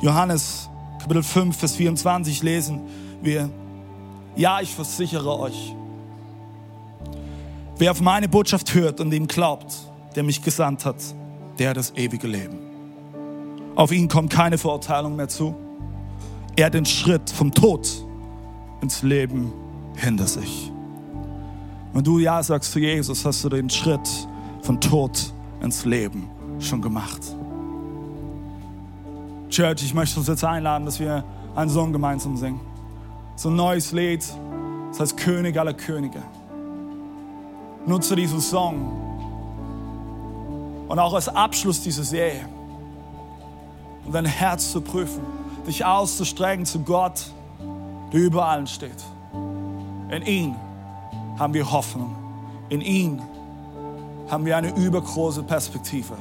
Johannes 0.00 0.70
Kapitel 1.00 1.24
5, 1.24 1.56
Vers 1.56 1.74
24 1.74 2.42
lesen 2.44 2.82
wir, 3.22 3.50
ja, 4.36 4.60
ich 4.60 4.72
versichere 4.72 5.36
euch, 5.36 5.74
wer 7.82 7.90
auf 7.90 8.00
meine 8.00 8.28
Botschaft 8.28 8.74
hört 8.74 9.00
und 9.00 9.12
ihm 9.12 9.26
glaubt, 9.26 9.74
der 10.14 10.22
mich 10.22 10.40
gesandt 10.40 10.84
hat, 10.84 11.02
der 11.58 11.70
hat 11.70 11.76
das 11.76 11.92
ewige 11.96 12.28
Leben. 12.28 12.60
Auf 13.74 13.90
ihn 13.90 14.06
kommt 14.06 14.32
keine 14.32 14.56
Verurteilung 14.56 15.16
mehr 15.16 15.26
zu. 15.26 15.52
Er 16.54 16.66
hat 16.66 16.74
den 16.74 16.86
Schritt 16.86 17.28
vom 17.28 17.52
Tod 17.52 17.88
ins 18.82 19.02
Leben 19.02 19.52
hinter 19.96 20.28
sich. 20.28 20.70
Wenn 21.92 22.04
du 22.04 22.20
Ja 22.20 22.40
sagst 22.40 22.70
zu 22.70 22.78
Jesus, 22.78 23.24
hast 23.24 23.42
du 23.42 23.48
den 23.48 23.68
Schritt 23.68 24.08
von 24.60 24.80
Tod 24.80 25.32
ins 25.60 25.84
Leben 25.84 26.30
schon 26.60 26.80
gemacht. 26.80 27.22
Church, 29.50 29.82
ich 29.82 29.92
möchte 29.92 30.20
uns 30.20 30.28
jetzt 30.28 30.44
einladen, 30.44 30.84
dass 30.84 31.00
wir 31.00 31.24
einen 31.56 31.68
Song 31.68 31.92
gemeinsam 31.92 32.36
singen. 32.36 32.60
So 33.34 33.48
ein 33.48 33.56
neues 33.56 33.90
Lied, 33.90 34.24
das 34.90 35.00
heißt 35.00 35.16
König 35.16 35.58
aller 35.58 35.74
Könige. 35.74 36.22
Nutze 37.86 38.16
diesen 38.16 38.40
Song 38.40 39.02
und 40.88 40.98
auch 40.98 41.14
als 41.14 41.28
Abschluss 41.28 41.82
dieser 41.82 42.04
Serie, 42.04 42.46
um 44.04 44.12
dein 44.12 44.24
Herz 44.24 44.72
zu 44.72 44.80
prüfen, 44.80 45.22
dich 45.66 45.84
auszustrecken 45.84 46.66
zu 46.66 46.80
Gott, 46.80 47.32
der 48.12 48.20
über 48.20 48.46
allen 48.46 48.66
steht. 48.66 49.04
In 50.10 50.22
ihn 50.26 50.54
haben 51.38 51.54
wir 51.54 51.70
Hoffnung. 51.70 52.14
In 52.68 52.80
ihn 52.80 53.22
haben 54.30 54.44
wir 54.44 54.56
eine 54.56 54.74
übergroße 54.76 55.42
Perspektive. 55.42 56.14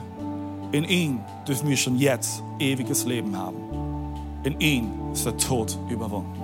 In 0.72 0.86
ihm 0.86 1.20
dürfen 1.48 1.68
wir 1.68 1.78
schon 1.78 1.98
jetzt 1.98 2.42
ewiges 2.60 3.06
Leben 3.06 3.38
haben. 3.38 3.58
In 4.44 4.60
ihm 4.60 4.92
ist 5.12 5.26
der 5.26 5.38
Tod 5.38 5.78
überwunden. 5.90 6.42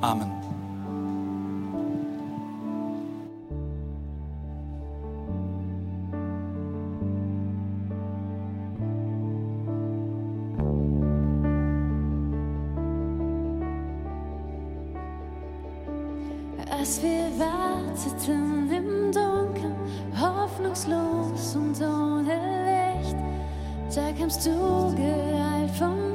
Amen. 0.00 0.43
Als 16.84 17.02
wir 17.02 17.30
warteten 17.38 18.70
im 18.70 19.10
Dunkeln, 19.10 19.74
hoffnungslos 20.20 21.56
und 21.56 21.80
ohne 21.80 23.00
Licht, 23.00 23.16
da 23.94 24.12
kamst 24.12 24.44
du 24.44 24.94
geeilt 24.94 25.70
vom 25.78 26.13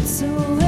Schöpfung 0.00 0.59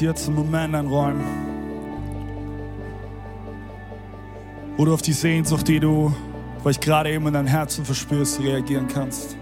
Jetzt 0.00 0.28
einen 0.28 0.36
Moment 0.36 0.74
einräumen, 0.74 1.22
wo 4.78 4.86
du 4.86 4.94
auf 4.94 5.02
die 5.02 5.12
Sehnsucht, 5.12 5.68
die 5.68 5.78
du 5.78 6.14
vielleicht 6.62 6.80
gerade 6.80 7.12
eben 7.12 7.26
in 7.26 7.34
deinem 7.34 7.46
Herzen 7.46 7.84
verspürst, 7.84 8.40
reagieren 8.40 8.88
kannst. 8.88 9.36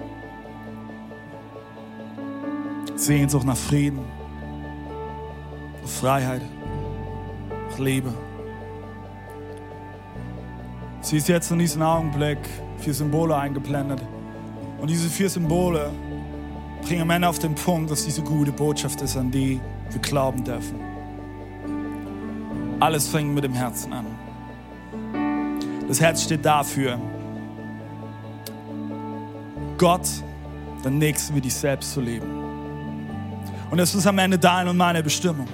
Sehnsucht 2.97 3.47
nach 3.47 3.57
Frieden, 3.57 4.01
nach 5.81 5.89
Freiheit, 5.89 6.43
nach 7.71 7.79
Liebe. 7.79 8.13
Sie 11.03 11.19
ist 11.19 11.29
jetzt 11.29 11.53
in 11.53 11.61
diesem 11.61 11.83
Augenblick 11.83 12.39
vier 12.79 12.95
Symbole 12.95 13.37
eingeblendet. 13.37 14.01
Und 14.81 14.91
diese 14.91 15.09
vier 15.09 15.31
Symbole 15.31 15.93
bringen 16.83 17.09
Ende 17.09 17.29
auf 17.29 17.39
den 17.39 17.55
Punkt, 17.55 17.93
dass 17.93 18.05
diese 18.05 18.23
gute 18.23 18.51
Botschaft 18.51 19.01
ist, 19.03 19.17
an 19.17 19.31
die 19.31 19.61
wir 19.91 20.01
glauben 20.01 20.45
dürfen. 20.45 20.81
Alles 22.81 23.09
fängt 23.09 23.35
mit 23.35 23.45
dem 23.45 23.55
Herzen 23.55 23.93
an. 23.93 24.07
Das 25.89 26.01
Herz 26.01 26.23
steht 26.23 26.45
dafür, 26.45 26.99
Gott, 29.79 30.09
den 30.85 30.99
Nächsten 30.99 31.35
wie 31.35 31.41
dich 31.41 31.55
selbst 31.55 31.93
zu 31.93 32.01
lieben. 32.01 32.27
Und 33.71 33.79
das 33.79 33.95
ist 33.95 34.07
am 34.07 34.19
Ende 34.19 34.39
deine 34.39 34.71
und 34.71 34.77
meine 34.77 35.03
Bestimmung. 35.03 35.47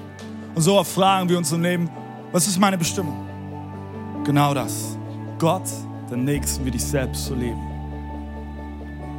Und 0.54 0.62
so 0.62 0.78
oft 0.78 0.90
fragen 0.90 1.28
wir 1.28 1.38
uns 1.38 1.50
im 1.52 1.62
Leben, 1.62 1.88
was 2.32 2.46
ist 2.46 2.58
meine 2.58 2.78
Bestimmung? 2.78 3.26
Genau 4.24 4.54
das. 4.54 4.96
Gott, 5.38 5.68
den 6.10 6.24
Nächsten 6.24 6.64
wie 6.64 6.70
dich 6.70 6.84
selbst 6.84 7.26
zu 7.26 7.34
lieben. 7.34 7.60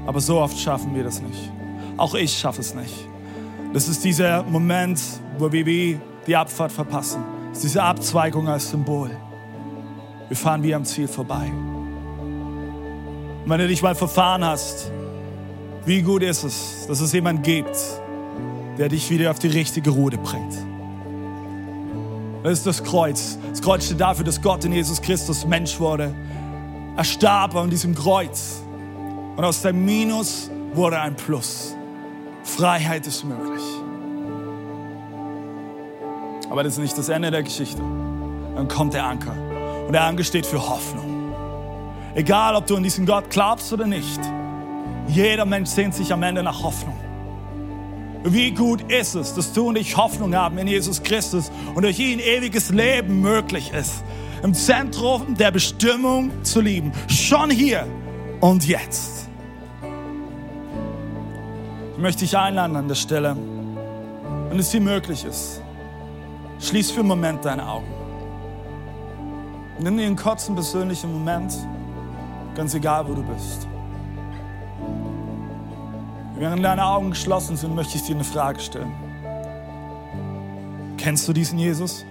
Aber 0.05 0.19
so 0.19 0.39
oft 0.39 0.57
schaffen 0.59 0.95
wir 0.95 1.03
das 1.03 1.21
nicht. 1.21 1.51
Auch 1.97 2.15
ich 2.15 2.37
schaffe 2.37 2.61
es 2.61 2.73
nicht. 2.73 3.07
Das 3.75 3.89
ist 3.89 4.05
dieser 4.05 4.41
Moment, 4.43 5.01
wo 5.37 5.51
wir 5.51 5.65
wie 5.65 5.99
die 6.25 6.33
Abfahrt 6.33 6.71
verpassen. 6.71 7.21
Das 7.49 7.57
ist 7.57 7.63
diese 7.65 7.83
Abzweigung 7.83 8.47
als 8.47 8.69
Symbol. 8.69 9.11
Wir 10.29 10.37
fahren 10.37 10.63
wie 10.63 10.73
am 10.73 10.85
Ziel 10.85 11.09
vorbei. 11.09 11.51
Und 13.43 13.49
wenn 13.49 13.59
du 13.59 13.67
dich 13.67 13.81
mal 13.81 13.93
verfahren 13.93 14.45
hast, 14.45 14.89
wie 15.85 16.01
gut 16.01 16.23
ist 16.23 16.45
es, 16.45 16.85
dass 16.87 17.01
es 17.01 17.11
jemand 17.11 17.43
gibt, 17.43 17.75
der 18.77 18.87
dich 18.87 19.09
wieder 19.09 19.29
auf 19.29 19.39
die 19.39 19.49
richtige 19.49 19.89
Route 19.89 20.19
bringt. 20.19 20.53
Das 22.43 22.53
ist 22.53 22.65
das 22.65 22.81
Kreuz. 22.81 23.37
Das 23.49 23.61
Kreuz 23.61 23.87
steht 23.87 23.99
dafür, 23.99 24.23
dass 24.23 24.41
Gott 24.41 24.63
in 24.63 24.71
Jesus 24.71 25.01
Christus 25.01 25.45
Mensch 25.45 25.77
wurde. 25.81 26.15
Er 26.95 27.03
starb 27.03 27.53
an 27.57 27.69
diesem 27.69 27.93
Kreuz. 27.93 28.61
Und 29.35 29.43
aus 29.43 29.63
dem 29.63 29.83
Minus 29.83 30.49
wurde 30.73 30.97
ein 30.97 31.17
Plus. 31.17 31.75
Freiheit 32.45 33.05
ist 33.07 33.25
möglich. 33.25 33.63
Aber 36.49 36.63
das 36.63 36.73
ist 36.73 36.79
nicht 36.79 36.97
das 36.97 37.09
Ende 37.09 37.31
der 37.31 37.43
Geschichte. 37.43 37.81
Dann 38.55 38.67
kommt 38.67 38.93
der 38.93 39.05
Anker. 39.05 39.35
Und 39.87 39.91
der 39.91 40.03
Anker 40.03 40.23
steht 40.23 40.45
für 40.45 40.69
Hoffnung. 40.69 41.33
Egal, 42.13 42.55
ob 42.55 42.65
du 42.67 42.77
an 42.77 42.83
diesen 42.83 43.05
Gott 43.05 43.29
glaubst 43.29 43.73
oder 43.73 43.85
nicht, 43.85 44.19
jeder 45.07 45.45
Mensch 45.45 45.69
sehnt 45.69 45.93
sich 45.93 46.13
am 46.13 46.23
Ende 46.23 46.43
nach 46.43 46.63
Hoffnung. 46.63 46.95
Wie 48.23 48.51
gut 48.51 48.89
ist 48.91 49.15
es, 49.15 49.33
dass 49.33 49.51
du 49.51 49.67
und 49.67 49.77
ich 49.77 49.97
Hoffnung 49.97 50.33
haben 50.33 50.57
in 50.57 50.67
Jesus 50.67 51.03
Christus 51.03 51.51
und 51.75 51.83
durch 51.83 51.99
ihn 51.99 52.19
ewiges 52.19 52.69
Leben 52.69 53.21
möglich 53.21 53.71
ist. 53.73 54.03
Im 54.43 54.53
Zentrum 54.53 55.35
der 55.35 55.51
Bestimmung 55.51 56.31
zu 56.43 56.61
lieben. 56.61 56.91
Schon 57.07 57.49
hier 57.49 57.85
und 58.39 58.65
jetzt. 58.65 59.24
Ich 61.95 62.01
möchte 62.01 62.25
dich 62.25 62.37
einladen 62.37 62.75
an 62.75 62.89
der 62.89 62.95
Stelle, 62.95 63.37
wenn 64.49 64.59
es 64.59 64.69
dir 64.69 64.81
möglich 64.81 65.23
ist, 65.23 65.61
schließ 66.59 66.91
für 66.91 66.99
einen 66.99 67.07
Moment 67.07 67.45
deine 67.45 67.65
Augen. 67.65 67.87
Nimm 69.79 69.97
dir 69.97 70.05
einen 70.05 70.17
kurzen 70.17 70.55
persönlichen 70.55 71.13
Moment, 71.13 71.53
ganz 72.53 72.73
egal 72.73 73.07
wo 73.07 73.13
du 73.13 73.23
bist. 73.23 73.65
Während 76.37 76.65
deine 76.65 76.85
Augen 76.85 77.11
geschlossen 77.11 77.55
sind, 77.55 77.73
möchte 77.73 77.95
ich 77.95 78.03
dir 78.03 78.15
eine 78.15 78.25
Frage 78.25 78.59
stellen. 78.59 78.91
Kennst 80.97 81.25
du 81.29 81.31
diesen 81.31 81.57
Jesus? 81.57 82.05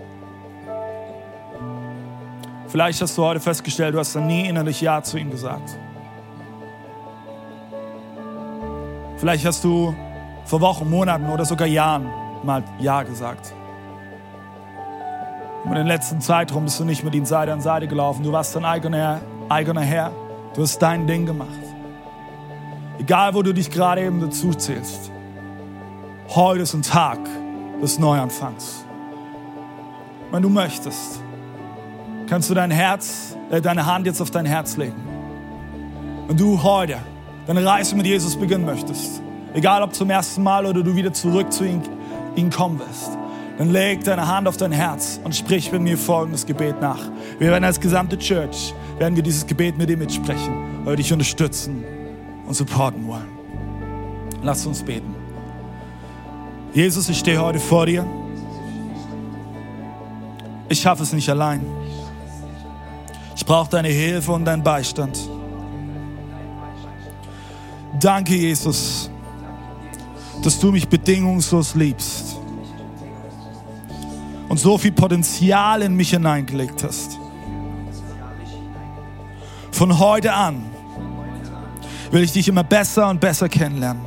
Vielleicht 2.68 3.02
hast 3.02 3.18
du 3.18 3.22
heute 3.22 3.40
festgestellt, 3.40 3.94
du 3.94 3.98
hast 3.98 4.16
dann 4.16 4.26
nie 4.26 4.48
innerlich 4.48 4.80
Ja 4.80 5.02
zu 5.02 5.18
ihm 5.18 5.30
gesagt. 5.30 5.78
Vielleicht 9.16 9.46
hast 9.46 9.64
du 9.64 9.94
vor 10.44 10.60
Wochen, 10.60 10.88
Monaten 10.88 11.28
oder 11.30 11.44
sogar 11.44 11.66
Jahren 11.66 12.08
mal 12.42 12.62
Ja 12.78 13.02
gesagt. 13.02 13.54
Und 15.64 15.70
in 15.70 15.76
den 15.76 15.86
letzten 15.86 16.20
Zeitraum 16.20 16.64
bist 16.64 16.78
du 16.78 16.84
nicht 16.84 17.04
mit 17.04 17.14
ihm 17.14 17.24
Seite 17.24 17.52
an 17.52 17.60
Seite 17.60 17.88
gelaufen. 17.88 18.22
Du 18.22 18.32
warst 18.32 18.54
dein 18.54 18.64
eigener, 18.64 19.20
eigener 19.48 19.80
Herr. 19.80 20.12
Du 20.54 20.62
hast 20.62 20.78
dein 20.78 21.06
Ding 21.06 21.24
gemacht. 21.24 21.48
Egal, 22.98 23.34
wo 23.34 23.42
du 23.42 23.54
dich 23.54 23.70
gerade 23.70 24.02
eben 24.02 24.20
dazu 24.20 24.52
zählst. 24.52 25.10
Heute 26.28 26.62
ist 26.62 26.74
ein 26.74 26.82
Tag 26.82 27.18
des 27.80 27.98
Neuanfangs. 27.98 28.84
Wenn 30.30 30.42
du 30.42 30.48
möchtest, 30.48 31.22
kannst 32.28 32.50
du 32.50 32.54
dein 32.54 32.70
Herz, 32.70 33.36
äh, 33.50 33.60
deine 33.60 33.86
Hand 33.86 34.06
jetzt 34.06 34.20
auf 34.20 34.30
dein 34.30 34.46
Herz 34.46 34.76
legen. 34.76 35.02
Wenn 36.26 36.36
du 36.36 36.62
heute 36.62 36.98
deine 37.46 37.64
Reise 37.64 37.94
mit 37.96 38.06
Jesus 38.06 38.36
beginnen 38.36 38.64
möchtest, 38.64 39.22
egal 39.52 39.82
ob 39.82 39.94
zum 39.94 40.10
ersten 40.10 40.42
Mal 40.42 40.66
oder 40.66 40.82
du 40.82 40.94
wieder 40.94 41.12
zurück 41.12 41.52
zu 41.52 41.64
ihm, 41.64 41.82
ihm 42.36 42.50
kommen 42.50 42.78
wirst, 42.78 43.10
dann 43.58 43.70
leg 43.70 44.02
deine 44.02 44.26
Hand 44.26 44.48
auf 44.48 44.56
dein 44.56 44.72
Herz 44.72 45.20
und 45.22 45.34
sprich 45.34 45.70
mit 45.70 45.82
mir 45.82 45.96
folgendes 45.96 46.44
Gebet 46.44 46.80
nach. 46.80 47.00
Wir 47.38 47.50
werden 47.50 47.64
als 47.64 47.78
gesamte 47.78 48.18
Church, 48.18 48.74
werden 48.98 49.14
wir 49.14 49.22
dieses 49.22 49.46
Gebet 49.46 49.78
mit 49.78 49.88
dir 49.88 49.96
mitsprechen, 49.96 50.54
weil 50.84 50.92
wir 50.92 50.96
dich 50.96 51.12
unterstützen 51.12 51.84
und 52.46 52.54
supporten 52.54 53.06
wollen. 53.06 53.28
Lass 54.42 54.66
uns 54.66 54.82
beten. 54.82 55.14
Jesus, 56.72 57.08
ich 57.08 57.18
stehe 57.18 57.40
heute 57.40 57.60
vor 57.60 57.86
dir. 57.86 58.04
Ich 60.68 60.80
schaffe 60.80 61.04
es 61.04 61.12
nicht 61.12 61.28
allein. 61.28 61.64
Ich 63.36 63.46
brauche 63.46 63.70
deine 63.70 63.88
Hilfe 63.88 64.32
und 64.32 64.44
deinen 64.44 64.62
Beistand. 64.62 65.18
Danke, 68.00 68.34
Jesus, 68.34 69.10
dass 70.42 70.58
du 70.58 70.72
mich 70.72 70.88
bedingungslos 70.88 71.74
liebst 71.74 72.36
und 74.48 74.58
so 74.58 74.76
viel 74.78 74.92
Potenzial 74.92 75.82
in 75.82 75.94
mich 75.94 76.10
hineingelegt 76.10 76.82
hast. 76.84 77.18
Von 79.70 79.98
heute 79.98 80.32
an 80.32 80.64
will 82.10 82.22
ich 82.22 82.32
dich 82.32 82.48
immer 82.48 82.64
besser 82.64 83.08
und 83.08 83.20
besser 83.20 83.48
kennenlernen 83.48 84.04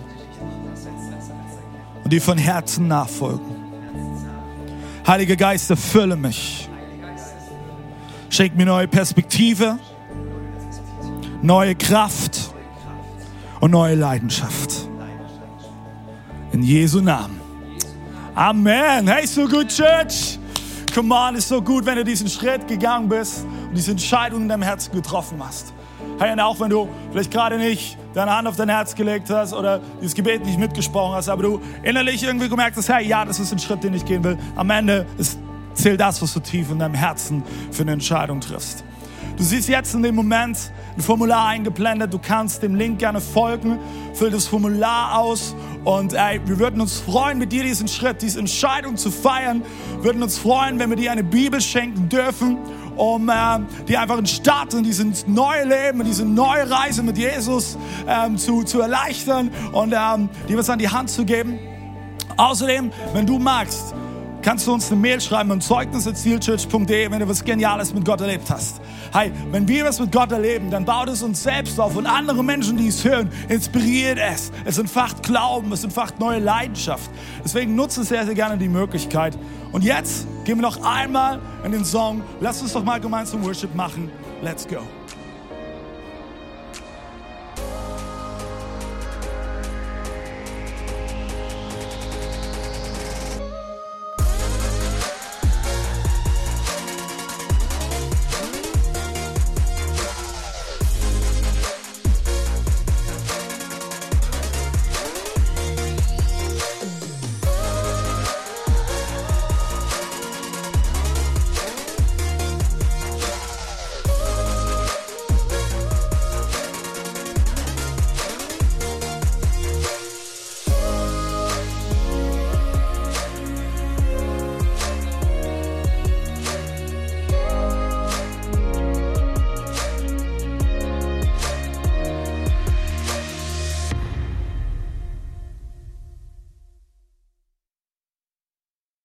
und 2.04 2.14
dir 2.14 2.22
von 2.22 2.38
Herzen 2.38 2.88
nachfolgen. 2.88 3.46
Heiliger 5.06 5.36
Geist, 5.36 5.70
erfülle 5.70 6.16
mich. 6.16 6.70
Schenk 8.30 8.56
mir 8.56 8.66
neue 8.66 8.88
Perspektive, 8.88 9.80
neue 11.42 11.76
Kraft 11.76 12.54
und 13.68 13.72
neue 13.72 13.96
Leidenschaft. 13.96 14.88
In 16.54 16.64
Jesu 16.64 17.02
Namen. 17.02 17.42
Amen. 18.34 19.08
Hey, 19.08 19.28
so 19.28 19.46
gut, 19.46 19.68
Church. 19.68 20.40
Come 20.96 21.14
on, 21.14 21.36
ist 21.36 21.50
so 21.50 21.62
gut, 21.62 21.86
wenn 21.86 21.98
du 21.98 22.06
diesen 22.06 22.30
Schritt 22.30 22.66
gegangen 22.68 23.10
bist 23.10 23.44
und 23.44 23.76
diese 23.76 23.92
Entscheidung 23.92 24.44
in 24.44 24.48
deinem 24.48 24.62
Herzen 24.62 24.94
getroffen 24.94 25.44
hast. 25.46 25.74
Hey, 26.18 26.32
und 26.32 26.40
auch 26.40 26.58
wenn 26.62 26.70
du 26.70 26.88
vielleicht 27.12 27.30
gerade 27.30 27.58
nicht 27.58 27.98
deine 28.14 28.36
Hand 28.36 28.48
auf 28.48 28.56
dein 28.56 28.70
Herz 28.70 28.96
gelegt 28.96 29.30
hast 29.30 29.54
oder 29.54 29.82
dieses 30.00 30.16
Gebet 30.16 30.46
nicht 30.46 30.58
mitgesprochen 30.58 31.16
hast, 31.16 31.28
aber 31.28 31.44
du 31.44 31.62
innerlich 31.84 32.24
irgendwie 32.24 32.48
gemerkt 32.48 32.78
hast, 32.78 32.88
hey, 32.88 33.06
ja, 33.06 33.26
das 33.26 33.38
ist 33.40 33.52
ein 33.52 33.60
Schritt, 33.60 33.84
den 33.84 33.94
ich 33.94 34.06
gehen 34.06 34.24
will. 34.24 34.38
Am 34.56 34.70
Ende 34.70 35.06
ist, 35.18 35.38
zählt 35.74 36.00
das, 36.00 36.22
was 36.22 36.34
du 36.34 36.40
tief 36.40 36.72
in 36.72 36.80
deinem 36.80 36.96
Herzen 36.96 37.44
für 37.72 37.82
eine 37.82 37.92
Entscheidung 37.92 38.40
triffst. 38.40 38.86
Du 39.38 39.44
siehst 39.44 39.70
jetzt 39.70 39.94
in 39.94 40.02
dem 40.02 40.16
Moment 40.16 40.72
ein 40.98 41.02
Formular 41.02 41.46
eingeblendet. 41.46 42.12
Du 42.12 42.18
kannst 42.18 42.64
dem 42.64 42.74
Link 42.74 42.98
gerne 42.98 43.22
folgen. 43.22 43.78
Füll 44.16 44.32
das 44.32 44.48
Formular 44.48 45.20
aus. 45.20 45.56
Und 45.84 46.14
ey, 46.14 46.42
wir 46.46 46.58
würden 46.58 46.82
uns 46.82 47.00
freuen, 47.00 47.38
mit 47.38 47.52
dir 47.52 47.62
diesen 47.62 47.88
Schritt, 47.88 48.24
diese 48.24 48.40
Entscheidung 48.40 48.98
zu 48.98 49.12
feiern. 49.12 49.62
Wir 49.98 50.06
würden 50.06 50.24
uns 50.24 50.40
freuen, 50.40 50.80
wenn 50.80 50.90
wir 50.90 50.98
dir 50.98 51.12
eine 51.12 51.24
Bibel 51.24 51.62
schenken 51.62 52.10
dürfen, 52.10 52.58
um 52.96 53.30
äh, 53.30 53.60
dir 53.88 54.02
einfach 54.02 54.18
einen 54.18 54.26
Start 54.26 54.74
in 54.74 54.84
dieses 54.84 55.28
neue 55.28 55.66
Leben, 55.66 56.02
in 56.02 56.08
diese 56.08 56.26
neue 56.26 56.68
Reise 56.68 57.04
mit 57.04 57.20
Jesus 57.20 57.78
ähm, 58.08 58.40
zu, 58.40 58.64
zu 58.64 58.82
erleichtern 58.82 59.52
und 59.72 59.94
ähm, 59.96 60.30
dir 60.50 60.58
was 60.58 60.68
an 60.68 60.80
die 60.80 60.90
Hand 60.90 61.12
zu 61.12 61.26
geben. 61.26 61.60
Außerdem, 62.38 62.92
wenn 63.14 63.28
du 63.28 63.38
magst, 63.38 63.94
kannst 64.48 64.66
du 64.66 64.72
uns 64.72 64.90
eine 64.90 65.02
Mail 65.02 65.20
schreiben 65.20 65.52
an 65.52 65.60
zeugnis.zielchurch.de, 65.60 67.12
wenn 67.12 67.20
du 67.20 67.28
was 67.28 67.44
Geniales 67.44 67.94
mit 67.94 68.06
Gott 68.06 68.22
erlebt 68.22 68.50
hast. 68.50 68.80
Hey, 69.12 69.30
wenn 69.52 69.68
wir 69.68 69.84
was 69.84 70.00
mit 70.00 70.10
Gott 70.10 70.32
erleben, 70.32 70.72
dann 70.72 70.86
baut 70.86 71.10
es 71.10 71.22
uns 71.22 71.44
selbst 71.44 71.78
auf 71.78 71.98
und 71.98 72.06
andere 72.06 72.42
Menschen, 72.46 72.78
die 72.78 72.88
es 72.88 73.04
hören, 73.04 73.30
inspiriert 73.50 74.18
es. 74.18 74.54
Es 74.64 74.78
entfacht 74.78 75.22
Glauben, 75.22 75.70
es 75.74 75.84
entfacht 75.84 76.22
neue 76.22 76.40
Leidenschaft. 76.40 77.12
Deswegen 77.44 77.76
nutze 77.76 78.06
sehr, 78.06 78.26
sehr 78.26 78.36
gerne 78.36 78.58
die 78.58 78.70
Möglichkeit. 78.70 79.38
Und 79.74 79.84
jetzt 79.84 80.26
gehen 80.46 80.56
wir 80.56 80.62
noch 80.62 80.82
einmal 80.82 81.42
in 81.66 81.74
den 81.74 81.84
Song. 81.84 82.22
Lass 82.40 82.62
uns 82.62 82.72
doch 82.72 82.86
mal 82.86 83.02
gemeinsam 83.02 83.44
Worship 83.44 83.76
machen. 83.76 84.10
Let's 84.42 84.66
go. 84.66 84.78